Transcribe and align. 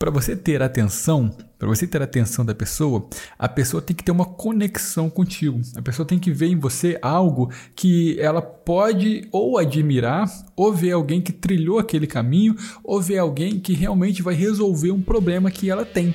para 0.00 0.10
você 0.10 0.34
ter 0.34 0.62
atenção, 0.62 1.28
para 1.58 1.68
você 1.68 1.86
ter 1.86 2.00
atenção 2.00 2.42
da 2.42 2.54
pessoa, 2.54 3.06
a 3.38 3.46
pessoa 3.46 3.82
tem 3.82 3.94
que 3.94 4.02
ter 4.02 4.10
uma 4.10 4.24
conexão 4.24 5.10
contigo. 5.10 5.60
A 5.76 5.82
pessoa 5.82 6.06
tem 6.06 6.18
que 6.18 6.32
ver 6.32 6.46
em 6.46 6.58
você 6.58 6.98
algo 7.02 7.52
que 7.76 8.18
ela 8.18 8.40
pode 8.40 9.28
ou 9.30 9.58
admirar, 9.58 10.26
ou 10.56 10.72
ver 10.72 10.92
alguém 10.92 11.20
que 11.20 11.32
trilhou 11.32 11.78
aquele 11.78 12.06
caminho, 12.06 12.56
ou 12.82 12.98
ver 12.98 13.18
alguém 13.18 13.60
que 13.60 13.74
realmente 13.74 14.22
vai 14.22 14.34
resolver 14.34 14.90
um 14.90 15.02
problema 15.02 15.50
que 15.50 15.68
ela 15.68 15.84
tem. 15.84 16.14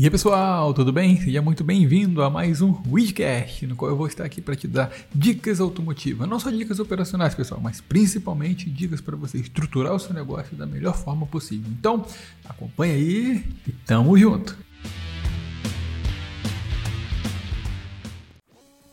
E 0.00 0.04
aí 0.04 0.10
pessoal, 0.10 0.72
tudo 0.72 0.92
bem? 0.92 1.20
Seja 1.20 1.42
muito 1.42 1.64
bem-vindo 1.64 2.22
a 2.22 2.30
mais 2.30 2.62
um 2.62 2.72
Widcast, 2.88 3.66
no 3.66 3.74
qual 3.74 3.90
eu 3.90 3.96
vou 3.96 4.06
estar 4.06 4.24
aqui 4.24 4.40
para 4.40 4.54
te 4.54 4.68
dar 4.68 4.92
dicas 5.12 5.58
automotivas. 5.58 6.28
Não 6.28 6.38
só 6.38 6.50
dicas 6.50 6.78
operacionais, 6.78 7.34
pessoal, 7.34 7.60
mas 7.60 7.80
principalmente 7.80 8.70
dicas 8.70 9.00
para 9.00 9.16
você 9.16 9.38
estruturar 9.38 9.92
o 9.92 9.98
seu 9.98 10.14
negócio 10.14 10.56
da 10.56 10.66
melhor 10.66 10.94
forma 10.96 11.26
possível. 11.26 11.68
Então, 11.76 12.06
acompanha 12.48 12.94
aí 12.94 13.44
e 13.66 13.72
tamo 13.72 14.16
junto! 14.16 14.56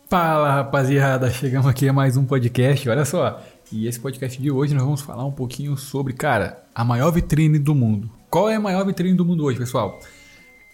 Fala 0.09 0.55
rapaziada, 0.55 1.29
chegamos 1.29 1.67
aqui 1.67 1.87
a 1.87 1.93
mais 1.93 2.17
um 2.17 2.25
podcast, 2.25 2.89
olha 2.89 3.05
só. 3.05 3.43
E 3.71 3.85
esse 3.85 3.99
podcast 3.99 4.41
de 4.41 4.49
hoje 4.49 4.73
nós 4.73 4.81
vamos 4.81 5.01
falar 5.01 5.23
um 5.23 5.31
pouquinho 5.31 5.77
sobre, 5.77 6.13
cara, 6.13 6.63
a 6.73 6.83
maior 6.83 7.11
vitrine 7.11 7.59
do 7.59 7.75
mundo. 7.75 8.09
Qual 8.27 8.49
é 8.49 8.55
a 8.55 8.59
maior 8.59 8.83
vitrine 8.83 9.15
do 9.15 9.23
mundo 9.23 9.43
hoje, 9.43 9.59
pessoal? 9.59 9.99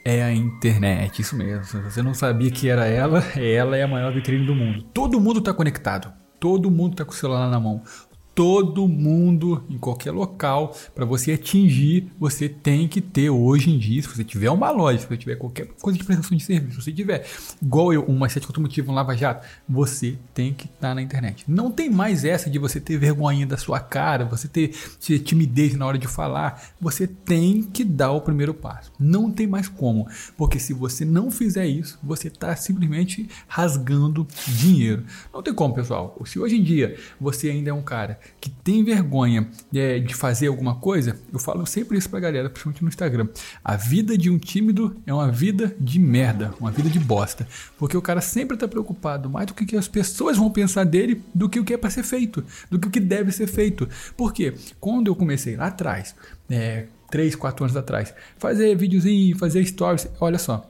É 0.03 0.23
a 0.23 0.33
internet, 0.33 1.21
isso 1.21 1.35
mesmo. 1.35 1.63
Se 1.63 1.77
você 1.79 2.01
não 2.01 2.13
sabia 2.13 2.51
que 2.51 2.67
era 2.69 2.85
ela, 2.85 3.23
ela 3.37 3.77
é 3.77 3.83
a 3.83 3.87
maior 3.87 4.13
vitrine 4.13 4.45
do 4.45 4.55
mundo. 4.55 4.83
Todo 4.93 5.19
mundo 5.19 5.39
está 5.39 5.53
conectado. 5.53 6.11
Todo 6.39 6.71
mundo 6.71 6.93
está 6.93 7.05
com 7.05 7.11
o 7.11 7.15
celular 7.15 7.49
na 7.49 7.59
mão 7.59 7.83
todo 8.34 8.88
mundo 8.88 9.63
em 9.70 9.77
qualquer 9.77 10.12
local 10.12 10.76
para 10.95 11.05
você 11.05 11.34
atingir 11.34 12.08
você 12.20 12.47
tem 12.47 12.88
que 12.88 13.02
ter 13.02 13.30
hoje 13.30 13.69
em 13.69 13.78
dia 13.78 14.02
se 14.02 14.08
você 14.08 14.23
tiver 14.23 14.50
uma 14.50 14.72
loja 14.72 15.00
se 15.00 15.08
você 15.08 15.17
tiver 15.17 15.36
qualquer 15.36 15.67
coisa 15.81 15.97
de 15.97 16.05
prestação 16.05 16.38
de 16.38 16.44
serviço 16.44 16.75
se 16.75 16.86
você 16.86 16.92
tiver 16.92 17.25
igual 17.61 17.94
eu 17.94 18.03
uma 18.03 18.30
sete 18.30 18.47
automotiva 18.47 18.92
um 18.92 18.95
lava 18.95 19.16
jato 19.16 19.45
você 19.67 20.17
tem 20.33 20.53
que 20.53 20.66
estar 20.66 20.89
tá 20.89 20.95
na 20.95 21.02
internet. 21.02 21.45
Não 21.47 21.72
tem 21.72 21.89
mais 21.89 22.23
essa 22.23 22.50
de 22.50 22.58
você 22.58 22.80
ter 22.80 22.97
vergonha 22.97 23.45
da 23.45 23.58
sua 23.58 23.80
cara 23.80 24.25
você 24.25 24.48
ter, 24.48 24.73
ter 25.05 25.20
timidez 25.20 25.75
na 25.75 25.86
hora 25.86 25.98
de 25.98 26.08
falar 26.08 26.61
você 26.80 27.08
tem 27.08 27.64
que 27.64 27.83
dar 27.83 28.11
o 28.11 28.22
primeiro 28.22 28.53
passo. 28.53 28.92
Não 29.00 29.31
tem 29.31 29.48
mais 29.48 29.67
como 29.67 30.08
porque 30.38 30.59
se 30.59 30.73
você 30.73 31.05
não 31.05 31.31
fizer 31.31 31.67
isso 31.67 32.00
você 32.03 32.27
está 32.27 32.55
simplesmente 32.55 33.30
rasgando 33.48 34.27
dinheiro. 34.48 35.05
Não 35.33 35.42
tem 35.44 35.53
como 35.53 35.73
pessoal. 35.73 36.20
Se 36.25 36.39
hoje 36.39 36.58
em 36.58 36.64
dia 36.64 36.98
você 37.20 37.50
ainda 37.50 37.70
é 37.70 37.73
um 37.73 37.81
cara 37.81 38.20
que 38.39 38.50
tem 38.50 38.83
vergonha 38.83 39.47
é, 39.73 40.00
de 40.00 40.14
fazer 40.14 40.47
alguma 40.47 40.75
coisa, 40.75 41.19
eu 41.31 41.39
falo 41.39 41.66
sempre 41.66 41.97
isso 41.97 42.09
pra 42.09 42.19
galera, 42.19 42.50
principalmente 42.50 42.81
no 42.81 42.89
Instagram. 42.89 43.27
A 43.64 43.75
vida 43.75 44.17
de 44.17 44.30
um 44.30 44.38
tímido 44.38 44.95
é 45.05 45.14
uma 45.14 45.31
vida 45.31 45.75
de 45.80 46.00
merda, 46.00 46.53
uma 46.59 46.72
vida 46.72 46.89
de 46.89 46.99
bosta. 46.99 47.47
Porque 47.77 47.95
o 47.95 48.02
cara 48.02 48.22
sempre 48.22 48.58
tá 48.58 48.67
preocupado 48.67 49.30
mais 49.30 49.47
do 49.47 49.53
que, 49.53 49.75
as 49.75 49.88
pessoas 49.88 50.38
vão 50.38 50.49
pensar 50.49 50.83
dele 50.83 51.22
do 51.33 51.47
que 51.47 51.59
o 51.59 51.64
que 51.64 51.73
é 51.73 51.77
para 51.77 51.89
ser 51.89 52.03
feito, 52.03 52.44
do 52.69 52.80
que 52.80 52.88
o 52.88 52.92
que 52.92 52.99
deve 52.99 53.31
ser 53.31 53.47
feito. 53.47 53.88
Porque 54.17 54.53
quando 54.80 55.08
eu 55.08 55.16
comecei 55.16 55.55
lá 55.55 55.67
atrás, 55.67 56.16
é, 56.49 56.86
3, 57.09 57.36
4 57.36 57.66
anos 57.66 57.77
atrás, 57.77 58.14
fazer 58.38 58.75
videozinho, 58.75 59.38
fazer 59.38 59.66
stories, 59.66 60.08
olha 60.19 60.39
só, 60.39 60.69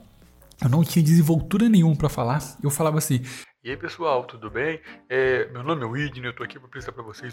eu 0.62 0.68
não 0.68 0.84
tinha 0.84 1.02
desenvoltura 1.02 1.68
nenhuma 1.68 1.96
para 1.96 2.08
falar. 2.08 2.56
Eu 2.62 2.70
falava 2.70 2.98
assim: 2.98 3.20
e 3.64 3.70
aí 3.70 3.76
pessoal, 3.76 4.24
tudo 4.24 4.50
bem? 4.50 4.80
É, 5.08 5.48
meu 5.52 5.62
nome 5.62 5.82
é 5.82 5.84
Whitney, 5.84 6.26
eu 6.26 6.32
tô 6.32 6.42
aqui 6.42 6.58
para 6.58 6.66
apresentar 6.66 6.90
para 6.90 7.04
vocês 7.04 7.32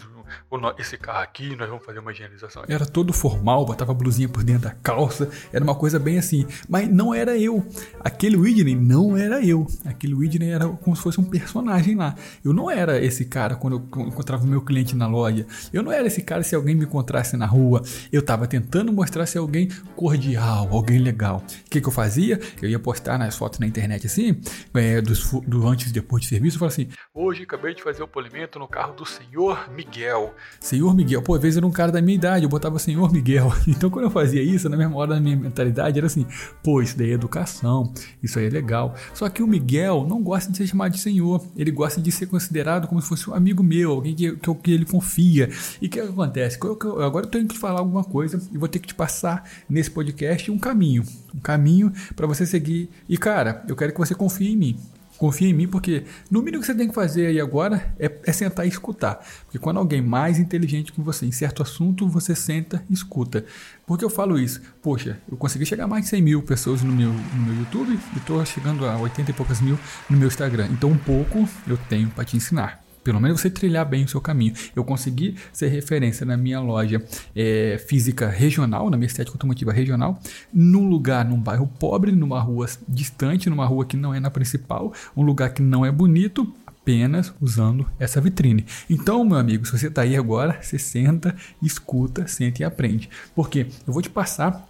esse 0.78 0.96
carro 0.96 1.24
aqui, 1.24 1.56
nós 1.56 1.68
vamos 1.68 1.84
fazer 1.84 1.98
uma 1.98 2.12
higienização. 2.12 2.62
Era 2.68 2.86
todo 2.86 3.12
formal, 3.12 3.66
botava 3.66 3.90
a 3.90 3.94
blusinha 3.96 4.28
por 4.28 4.44
dentro 4.44 4.62
da 4.62 4.70
calça, 4.70 5.28
era 5.52 5.64
uma 5.64 5.74
coisa 5.74 5.98
bem 5.98 6.20
assim, 6.20 6.46
mas 6.68 6.88
não 6.88 7.12
era 7.12 7.36
eu. 7.36 7.66
Aquele 7.98 8.36
Whitney 8.36 8.76
não 8.76 9.16
era 9.16 9.44
eu. 9.44 9.66
Aquele 9.84 10.14
Whitney 10.14 10.50
era 10.50 10.68
como 10.68 10.94
se 10.94 11.02
fosse 11.02 11.20
um 11.20 11.24
personagem 11.24 11.96
lá. 11.96 12.14
Eu 12.44 12.52
não 12.52 12.70
era 12.70 13.04
esse 13.04 13.24
cara 13.24 13.56
quando 13.56 13.78
eu 13.78 14.06
encontrava 14.06 14.44
o 14.44 14.46
meu 14.46 14.62
cliente 14.62 14.94
na 14.94 15.08
loja. 15.08 15.44
Eu 15.72 15.82
não 15.82 15.90
era 15.90 16.06
esse 16.06 16.22
cara 16.22 16.44
se 16.44 16.54
alguém 16.54 16.76
me 16.76 16.84
encontrasse 16.84 17.36
na 17.36 17.46
rua. 17.46 17.82
Eu 18.12 18.22
tava 18.22 18.46
tentando 18.46 18.92
mostrar 18.92 19.26
se 19.26 19.36
alguém 19.36 19.68
cordial, 19.96 20.68
alguém 20.70 21.00
legal. 21.00 21.42
O 21.66 21.70
que, 21.70 21.80
que 21.80 21.88
eu 21.88 21.92
fazia? 21.92 22.38
Eu 22.62 22.70
ia 22.70 22.78
postar 22.78 23.18
nas 23.18 23.36
fotos 23.36 23.58
na 23.58 23.66
internet 23.66 24.06
assim, 24.06 24.40
é, 24.74 25.00
dos, 25.00 25.28
do 25.44 25.66
antes 25.66 25.90
e 25.90 25.92
depois 25.92 26.19
de 26.20 26.26
serviço 26.26 26.56
e 26.56 26.58
fala 26.58 26.70
assim: 26.70 26.88
Hoje 27.14 27.42
acabei 27.42 27.74
de 27.74 27.82
fazer 27.82 28.02
o 28.02 28.08
polimento 28.08 28.58
no 28.58 28.68
carro 28.68 28.94
do 28.94 29.04
senhor 29.04 29.70
Miguel. 29.72 30.34
Senhor 30.60 30.94
Miguel, 30.94 31.22
pô, 31.22 31.34
às 31.34 31.42
vezes 31.42 31.56
era 31.56 31.66
um 31.66 31.70
cara 31.70 31.90
da 31.90 32.00
minha 32.00 32.14
idade, 32.14 32.44
eu 32.44 32.48
botava 32.48 32.78
senhor 32.78 33.12
Miguel. 33.12 33.50
Então 33.80 33.88
quando 33.88 34.06
eu 34.06 34.10
fazia 34.10 34.42
isso, 34.42 34.68
na 34.68 34.76
mesma 34.76 34.96
hora 34.96 35.14
da 35.14 35.20
minha 35.20 35.36
mentalidade 35.36 35.96
era 35.98 36.06
assim: 36.06 36.26
pô, 36.62 36.82
isso 36.82 36.96
daí 36.98 37.10
é 37.10 37.14
educação, 37.14 37.92
isso 38.22 38.38
aí 38.38 38.46
é 38.46 38.50
legal. 38.50 38.94
Só 39.14 39.28
que 39.28 39.42
o 39.42 39.46
Miguel 39.46 40.06
não 40.08 40.22
gosta 40.22 40.50
de 40.50 40.58
ser 40.58 40.66
chamado 40.66 40.92
de 40.92 40.98
senhor, 40.98 41.44
ele 41.56 41.70
gosta 41.70 42.00
de 42.00 42.12
ser 42.12 42.26
considerado 42.26 42.86
como 42.86 43.00
se 43.00 43.08
fosse 43.08 43.30
um 43.30 43.34
amigo 43.34 43.62
meu, 43.62 43.92
alguém 43.92 44.14
que, 44.14 44.36
que, 44.36 44.54
que 44.54 44.72
ele 44.72 44.84
confia. 44.84 45.48
E 45.80 45.86
o 45.86 45.90
que 45.90 46.00
acontece? 46.00 46.58
Agora 47.04 47.26
eu 47.26 47.30
tenho 47.30 47.48
que 47.48 47.58
falar 47.58 47.80
alguma 47.80 48.04
coisa 48.04 48.40
e 48.52 48.58
vou 48.58 48.68
ter 48.68 48.78
que 48.78 48.88
te 48.88 48.94
passar 48.94 49.48
nesse 49.68 49.90
podcast 49.90 50.50
um 50.50 50.58
caminho. 50.58 51.04
Um 51.34 51.40
caminho 51.40 51.92
para 52.14 52.26
você 52.26 52.44
seguir. 52.44 52.90
E 53.08 53.16
cara, 53.16 53.64
eu 53.68 53.76
quero 53.76 53.92
que 53.92 53.98
você 53.98 54.14
confie 54.14 54.52
em 54.52 54.56
mim. 54.56 54.80
Confia 55.20 55.50
em 55.50 55.52
mim, 55.52 55.68
porque 55.68 56.04
no 56.30 56.40
mínimo 56.40 56.62
que 56.62 56.66
você 56.66 56.74
tem 56.74 56.88
que 56.88 56.94
fazer 56.94 57.26
aí 57.26 57.38
agora 57.38 57.92
é, 57.98 58.10
é, 58.24 58.32
sentar 58.32 58.64
e 58.64 58.70
escutar. 58.70 59.22
Porque 59.44 59.58
quando 59.58 59.76
alguém 59.76 60.00
mais 60.00 60.38
inteligente 60.38 60.92
que 60.92 61.00
você 61.02 61.26
em 61.26 61.30
certo 61.30 61.62
assunto, 61.62 62.08
você 62.08 62.34
senta 62.34 62.82
e 62.88 62.94
escuta. 62.94 63.44
Por 63.86 63.98
que 63.98 64.04
eu 64.06 64.08
falo 64.08 64.38
isso? 64.38 64.62
Poxa, 64.80 65.20
eu 65.30 65.36
consegui 65.36 65.66
chegar 65.66 65.84
a 65.84 65.86
mais 65.86 66.04
de 66.04 66.08
100 66.08 66.22
mil 66.22 66.42
pessoas 66.42 66.82
no 66.82 66.90
meu, 66.90 67.12
no 67.12 67.42
meu 67.42 67.54
YouTube 67.54 68.00
e 68.14 68.16
estou 68.16 68.42
chegando 68.46 68.86
a 68.86 68.96
80 68.96 69.30
e 69.30 69.34
poucas 69.34 69.60
mil 69.60 69.78
no 70.08 70.16
meu 70.16 70.28
Instagram. 70.28 70.68
Então, 70.72 70.88
um 70.88 70.96
pouco 70.96 71.46
eu 71.66 71.76
tenho 71.76 72.08
para 72.08 72.24
te 72.24 72.38
ensinar 72.38 72.82
pelo 73.02 73.20
menos 73.20 73.40
você 73.40 73.50
trilhar 73.50 73.86
bem 73.86 74.04
o 74.04 74.08
seu 74.08 74.20
caminho. 74.20 74.54
Eu 74.74 74.84
consegui 74.84 75.36
ser 75.52 75.68
referência 75.68 76.24
na 76.26 76.36
minha 76.36 76.60
loja 76.60 77.02
é, 77.34 77.82
física 77.86 78.28
regional, 78.28 78.90
na 78.90 78.96
minha 78.96 79.06
estética 79.06 79.34
automotiva 79.34 79.72
regional, 79.72 80.20
num 80.52 80.88
lugar, 80.88 81.24
num 81.24 81.40
bairro 81.40 81.66
pobre, 81.66 82.12
numa 82.12 82.40
rua 82.40 82.66
distante, 82.88 83.48
numa 83.48 83.66
rua 83.66 83.84
que 83.84 83.96
não 83.96 84.14
é 84.14 84.20
na 84.20 84.30
principal, 84.30 84.92
um 85.16 85.22
lugar 85.22 85.50
que 85.50 85.62
não 85.62 85.84
é 85.84 85.90
bonito, 85.92 86.52
apenas 86.66 87.32
usando 87.40 87.88
essa 87.98 88.20
vitrine. 88.20 88.64
Então, 88.88 89.24
meu 89.24 89.38
amigo, 89.38 89.66
se 89.66 89.78
você 89.78 89.88
está 89.88 90.02
aí 90.02 90.16
agora, 90.16 90.58
você 90.60 90.78
senta, 90.78 91.36
escuta, 91.62 92.26
senta 92.26 92.62
e 92.62 92.64
aprende. 92.64 93.08
Porque 93.34 93.66
eu 93.86 93.92
vou 93.92 94.02
te 94.02 94.10
passar 94.10 94.66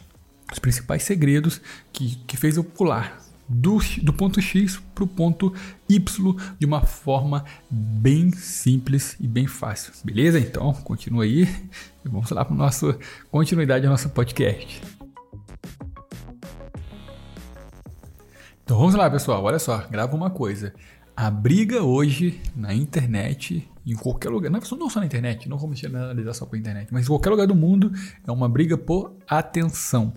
os 0.53 0.59
principais 0.59 1.03
segredos 1.03 1.61
que, 1.93 2.17
que 2.27 2.37
fez 2.37 2.57
eu 2.57 2.65
pular 2.65 3.30
do, 3.50 3.78
do 4.03 4.12
ponto 4.12 4.41
X 4.41 4.81
para 4.94 5.03
o 5.03 5.09
ponto 5.09 5.53
Y 5.88 6.37
de 6.59 6.65
uma 6.65 6.83
forma 6.83 7.44
bem 7.69 8.31
simples 8.31 9.16
e 9.19 9.27
bem 9.27 9.49
fácil. 9.49 9.93
Beleza? 10.05 10.38
Então, 10.38 10.72
continua 10.72 11.25
aí 11.25 11.43
e 12.05 12.09
vamos 12.09 12.31
lá 12.31 12.44
para 12.44 12.55
a 12.55 12.59
nossa 12.59 12.97
continuidade 13.28 13.84
do 13.84 13.91
nosso 13.91 14.09
podcast. 14.11 14.81
Então 18.62 18.78
vamos 18.78 18.94
lá, 18.94 19.11
pessoal. 19.11 19.43
Olha 19.43 19.59
só, 19.59 19.78
grava 19.91 20.15
uma 20.15 20.31
coisa. 20.31 20.72
A 21.17 21.28
briga 21.28 21.82
hoje 21.82 22.41
na 22.55 22.72
internet, 22.72 23.69
em 23.84 23.97
qualquer 23.97 24.28
lugar, 24.28 24.49
não 24.49 24.88
só 24.88 25.00
na 25.00 25.06
internet, 25.06 25.49
não 25.49 25.59
vamos 25.59 25.84
analisar 25.84 26.34
só 26.34 26.47
para 26.47 26.56
internet, 26.56 26.88
mas 26.93 27.05
em 27.05 27.09
qualquer 27.09 27.31
lugar 27.31 27.49
do 27.49 27.55
mundo, 27.55 27.93
é 28.25 28.31
uma 28.31 28.49
briga 28.49 28.78
por 28.78 29.17
atenção 29.28 30.15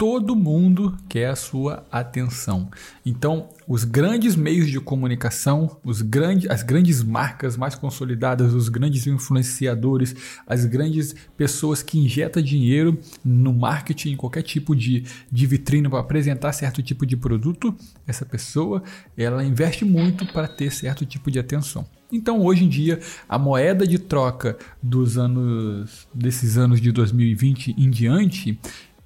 todo 0.00 0.34
mundo 0.34 0.96
quer 1.10 1.28
a 1.28 1.36
sua 1.36 1.86
atenção. 1.92 2.70
Então, 3.04 3.50
os 3.68 3.84
grandes 3.84 4.34
meios 4.34 4.70
de 4.70 4.80
comunicação, 4.80 5.76
os 5.84 6.00
grandes, 6.00 6.48
as 6.48 6.62
grandes 6.62 7.02
marcas 7.02 7.54
mais 7.54 7.74
consolidadas, 7.74 8.54
os 8.54 8.70
grandes 8.70 9.06
influenciadores, 9.06 10.16
as 10.46 10.64
grandes 10.64 11.14
pessoas 11.36 11.82
que 11.82 11.98
injetam 11.98 12.42
dinheiro 12.42 12.98
no 13.22 13.52
marketing, 13.52 14.12
em 14.12 14.16
qualquer 14.16 14.42
tipo 14.42 14.74
de, 14.74 15.04
de 15.30 15.46
vitrine 15.46 15.86
para 15.86 16.00
apresentar 16.00 16.54
certo 16.54 16.82
tipo 16.82 17.04
de 17.04 17.14
produto, 17.14 17.76
essa 18.06 18.24
pessoa 18.24 18.82
ela 19.18 19.44
investe 19.44 19.84
muito 19.84 20.24
para 20.32 20.48
ter 20.48 20.72
certo 20.72 21.04
tipo 21.04 21.30
de 21.30 21.38
atenção. 21.38 21.86
Então, 22.12 22.44
hoje 22.44 22.64
em 22.64 22.68
dia, 22.68 22.98
a 23.28 23.38
moeda 23.38 23.86
de 23.86 23.98
troca 23.98 24.58
dos 24.82 25.16
anos 25.16 26.08
desses 26.12 26.56
anos 26.56 26.80
de 26.80 26.90
2020 26.90 27.76
em 27.78 27.88
diante 27.88 28.58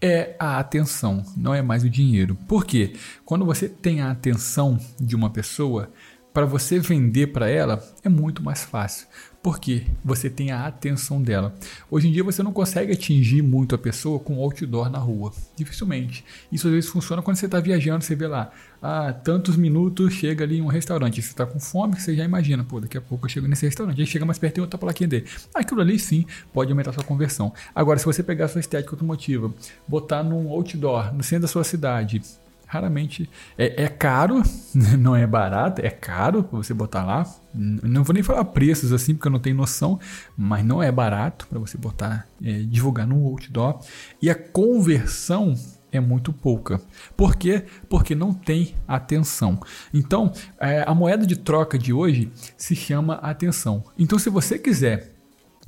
é 0.04 0.36
a 0.38 0.58
atenção, 0.58 1.24
não 1.34 1.54
é 1.54 1.62
mais 1.62 1.82
o 1.82 1.88
dinheiro. 1.88 2.36
Por 2.46 2.66
quê? 2.66 2.92
Quando 3.24 3.42
você 3.46 3.66
tem 3.70 4.02
a 4.02 4.10
atenção 4.10 4.78
de 5.00 5.16
uma 5.16 5.30
pessoa, 5.30 5.90
para 6.30 6.44
você 6.44 6.78
vender 6.78 7.28
para 7.28 7.48
ela 7.48 7.82
é 8.02 8.08
muito 8.10 8.42
mais 8.42 8.62
fácil. 8.64 9.06
Porque 9.44 9.84
você 10.02 10.30
tem 10.30 10.52
a 10.52 10.66
atenção 10.66 11.20
dela. 11.20 11.54
Hoje 11.90 12.08
em 12.08 12.12
dia 12.12 12.24
você 12.24 12.42
não 12.42 12.50
consegue 12.50 12.94
atingir 12.94 13.42
muito 13.42 13.74
a 13.74 13.78
pessoa 13.78 14.18
com 14.18 14.38
outdoor 14.38 14.88
na 14.88 14.96
rua. 14.96 15.34
Dificilmente. 15.54 16.24
Isso 16.50 16.66
às 16.66 16.72
vezes 16.72 16.88
funciona 16.88 17.20
quando 17.20 17.36
você 17.36 17.44
está 17.44 17.60
viajando, 17.60 18.02
você 18.02 18.14
vê 18.14 18.26
lá, 18.26 18.50
ah, 18.80 19.12
tantos 19.12 19.54
minutos 19.54 20.14
chega 20.14 20.44
ali 20.44 20.60
em 20.60 20.62
um 20.62 20.66
restaurante. 20.66 21.20
Você 21.20 21.28
está 21.28 21.44
com 21.44 21.60
fome, 21.60 22.00
você 22.00 22.16
já 22.16 22.24
imagina, 22.24 22.64
pô, 22.64 22.80
daqui 22.80 22.96
a 22.96 23.02
pouco 23.02 23.26
eu 23.26 23.28
chego 23.28 23.46
nesse 23.46 23.66
restaurante. 23.66 24.00
Aí 24.00 24.06
chega 24.06 24.24
mais 24.24 24.38
perto 24.38 24.56
e 24.56 24.60
outra 24.62 24.78
plaquinha 24.78 25.08
dele. 25.08 25.26
Aquilo 25.54 25.82
ali 25.82 25.98
sim 25.98 26.24
pode 26.50 26.72
aumentar 26.72 26.94
sua 26.94 27.04
conversão. 27.04 27.52
Agora, 27.74 27.98
se 27.98 28.06
você 28.06 28.22
pegar 28.22 28.46
a 28.46 28.48
sua 28.48 28.60
estética 28.60 28.94
automotiva, 28.94 29.52
botar 29.86 30.22
num 30.22 30.48
outdoor, 30.48 31.12
no 31.12 31.22
centro 31.22 31.42
da 31.42 31.48
sua 31.48 31.64
cidade, 31.64 32.22
raramente 32.66 33.28
é, 33.56 33.84
é, 33.84 33.88
caro, 33.88 34.42
não 34.98 35.14
é 35.14 35.26
barato, 35.26 35.80
é 35.80 35.90
caro 35.90 36.42
para 36.42 36.58
você 36.58 36.74
botar 36.74 37.04
lá. 37.04 37.24
Não 37.54 38.02
vou 38.02 38.14
nem 38.14 38.22
falar 38.22 38.44
preços 38.46 38.92
assim, 38.92 39.14
porque 39.14 39.28
eu 39.28 39.32
não 39.32 39.38
tenho 39.38 39.56
noção, 39.56 39.98
mas 40.36 40.64
não 40.64 40.82
é 40.82 40.90
barato 40.90 41.46
para 41.46 41.58
você 41.58 41.78
botar, 41.78 42.26
é, 42.42 42.52
divulgar 42.62 43.06
no 43.06 43.24
outdoor. 43.26 43.80
E 44.20 44.28
a 44.28 44.34
conversão 44.34 45.54
é 45.92 46.00
muito 46.00 46.32
pouca. 46.32 46.80
Por 47.16 47.36
quê? 47.36 47.64
Porque 47.88 48.14
não 48.14 48.32
tem 48.32 48.74
atenção. 48.86 49.60
Então, 49.92 50.32
é, 50.58 50.84
a 50.86 50.94
moeda 50.94 51.24
de 51.24 51.36
troca 51.36 51.78
de 51.78 51.92
hoje 51.92 52.30
se 52.56 52.74
chama 52.74 53.14
atenção. 53.14 53.84
Então, 53.96 54.18
se 54.18 54.28
você 54.28 54.58
quiser 54.58 55.13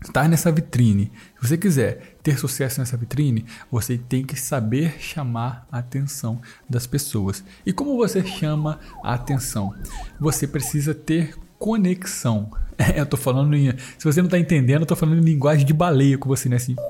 estar 0.02 0.28
nessa 0.28 0.52
vitrine, 0.52 1.10
se 1.40 1.48
você 1.48 1.56
quiser 1.56 2.16
ter 2.22 2.38
sucesso 2.38 2.80
nessa 2.80 2.96
vitrine, 2.96 3.44
você 3.70 3.96
tem 3.96 4.24
que 4.24 4.38
saber 4.38 4.96
chamar 4.98 5.66
a 5.70 5.78
atenção 5.78 6.40
das 6.68 6.86
pessoas. 6.86 7.44
E 7.64 7.72
como 7.72 7.96
você 7.96 8.24
chama 8.24 8.78
a 9.02 9.14
atenção? 9.14 9.74
Você 10.20 10.46
precisa 10.46 10.94
ter 10.94 11.34
conexão. 11.58 12.50
É, 12.78 13.00
eu 13.00 13.06
tô 13.06 13.16
falando 13.16 13.56
em. 13.56 13.72
Se 13.96 14.04
você 14.04 14.20
não 14.20 14.26
está 14.26 14.38
entendendo, 14.38 14.82
eu 14.82 14.86
tô 14.86 14.94
falando 14.94 15.16
em 15.16 15.24
linguagem 15.24 15.64
de 15.64 15.72
baleia 15.72 16.18
com 16.18 16.28
você, 16.28 16.46
né? 16.46 16.56
Assim. 16.56 16.76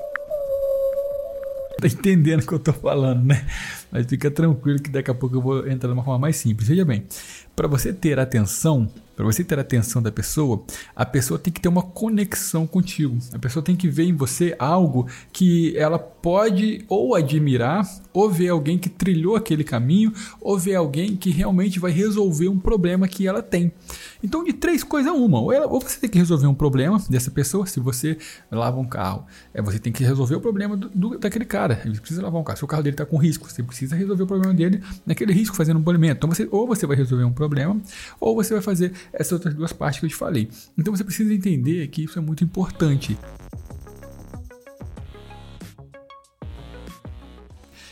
Tá 1.79 1.87
entendendo 1.87 2.41
o 2.41 2.45
que 2.45 2.53
eu 2.53 2.59
tô 2.59 2.73
falando, 2.73 3.23
né? 3.23 3.45
Mas 3.89 4.05
fica 4.05 4.29
tranquilo 4.29 4.81
que 4.81 4.89
daqui 4.89 5.09
a 5.09 5.13
pouco 5.13 5.37
eu 5.37 5.41
vou 5.41 5.59
entrar 5.65 5.87
de 5.87 5.93
uma 5.93 6.03
forma 6.03 6.19
mais 6.19 6.35
simples. 6.35 6.67
Veja 6.67 6.83
bem, 6.83 7.05
para 7.57 7.67
você 7.67 7.91
ter 7.91 8.19
atenção, 8.19 8.87
para 9.15 9.25
você 9.25 9.43
ter 9.43 9.57
atenção 9.57 9.99
da 9.99 10.11
pessoa, 10.11 10.63
a 10.95 11.03
pessoa 11.03 11.39
tem 11.39 11.51
que 11.51 11.59
ter 11.59 11.67
uma 11.67 11.81
conexão 11.81 12.67
contigo. 12.67 13.17
A 13.33 13.39
pessoa 13.39 13.63
tem 13.63 13.75
que 13.75 13.89
ver 13.89 14.03
em 14.03 14.13
você 14.13 14.55
algo 14.59 15.07
que 15.33 15.75
ela 15.75 15.97
pode 15.97 16.85
ou 16.87 17.15
admirar, 17.15 17.83
ou 18.13 18.29
ver 18.29 18.49
alguém 18.49 18.77
que 18.77 18.89
trilhou 18.89 19.35
aquele 19.35 19.63
caminho, 19.63 20.13
ou 20.39 20.59
ver 20.59 20.75
alguém 20.75 21.15
que 21.15 21.31
realmente 21.31 21.79
vai 21.79 21.89
resolver 21.89 22.47
um 22.47 22.59
problema 22.59 23.07
que 23.07 23.27
ela 23.27 23.41
tem. 23.41 23.71
Então, 24.23 24.43
de 24.43 24.53
três 24.53 24.83
coisas, 24.83 25.11
uma. 25.11 25.39
Ou, 25.39 25.51
ela, 25.51 25.67
ou 25.67 25.79
você 25.79 25.99
tem 25.99 26.09
que 26.09 26.17
resolver 26.17 26.45
um 26.47 26.53
problema 26.53 27.01
dessa 27.09 27.31
pessoa, 27.31 27.65
se 27.65 27.79
você 27.79 28.17
lava 28.51 28.79
um 28.79 28.87
carro, 28.87 29.25
é, 29.51 29.61
você 29.61 29.79
tem 29.79 29.91
que 29.91 30.03
resolver 30.03 30.35
o 30.35 30.41
problema 30.41 30.75
do, 30.77 30.89
do, 30.89 31.17
daquele 31.17 31.45
cara. 31.45 31.81
Ele 31.85 31.99
precisa 31.99 32.21
lavar 32.21 32.39
um 32.39 32.43
carro. 32.43 32.57
Se 32.57 32.65
o 32.65 32.67
carro 32.67 32.83
dele 32.83 32.93
está 32.93 33.05
com 33.05 33.17
risco, 33.17 33.49
você 33.49 33.63
precisa 33.63 33.95
resolver 33.95 34.23
o 34.23 34.27
problema 34.27 34.53
dele 34.53 34.83
naquele 35.05 35.33
risco, 35.33 35.55
fazendo 35.55 35.79
um 35.79 35.83
polimento. 35.83 36.17
Então, 36.17 36.29
você, 36.29 36.47
ou 36.51 36.67
você 36.67 36.85
vai 36.85 36.97
resolver 36.97 37.23
um 37.23 37.31
problema, 37.31 37.46
ou 38.19 38.35
você 38.35 38.53
vai 38.53 38.61
fazer 38.61 38.91
essas 39.13 39.33
outras 39.33 39.53
duas 39.53 39.73
partes 39.73 39.99
que 39.99 40.05
eu 40.05 40.09
te 40.09 40.15
falei. 40.15 40.49
Então 40.77 40.95
você 40.95 41.03
precisa 41.03 41.33
entender 41.33 41.87
que 41.87 42.03
isso 42.03 42.17
é 42.17 42.21
muito 42.21 42.43
importante. 42.43 43.17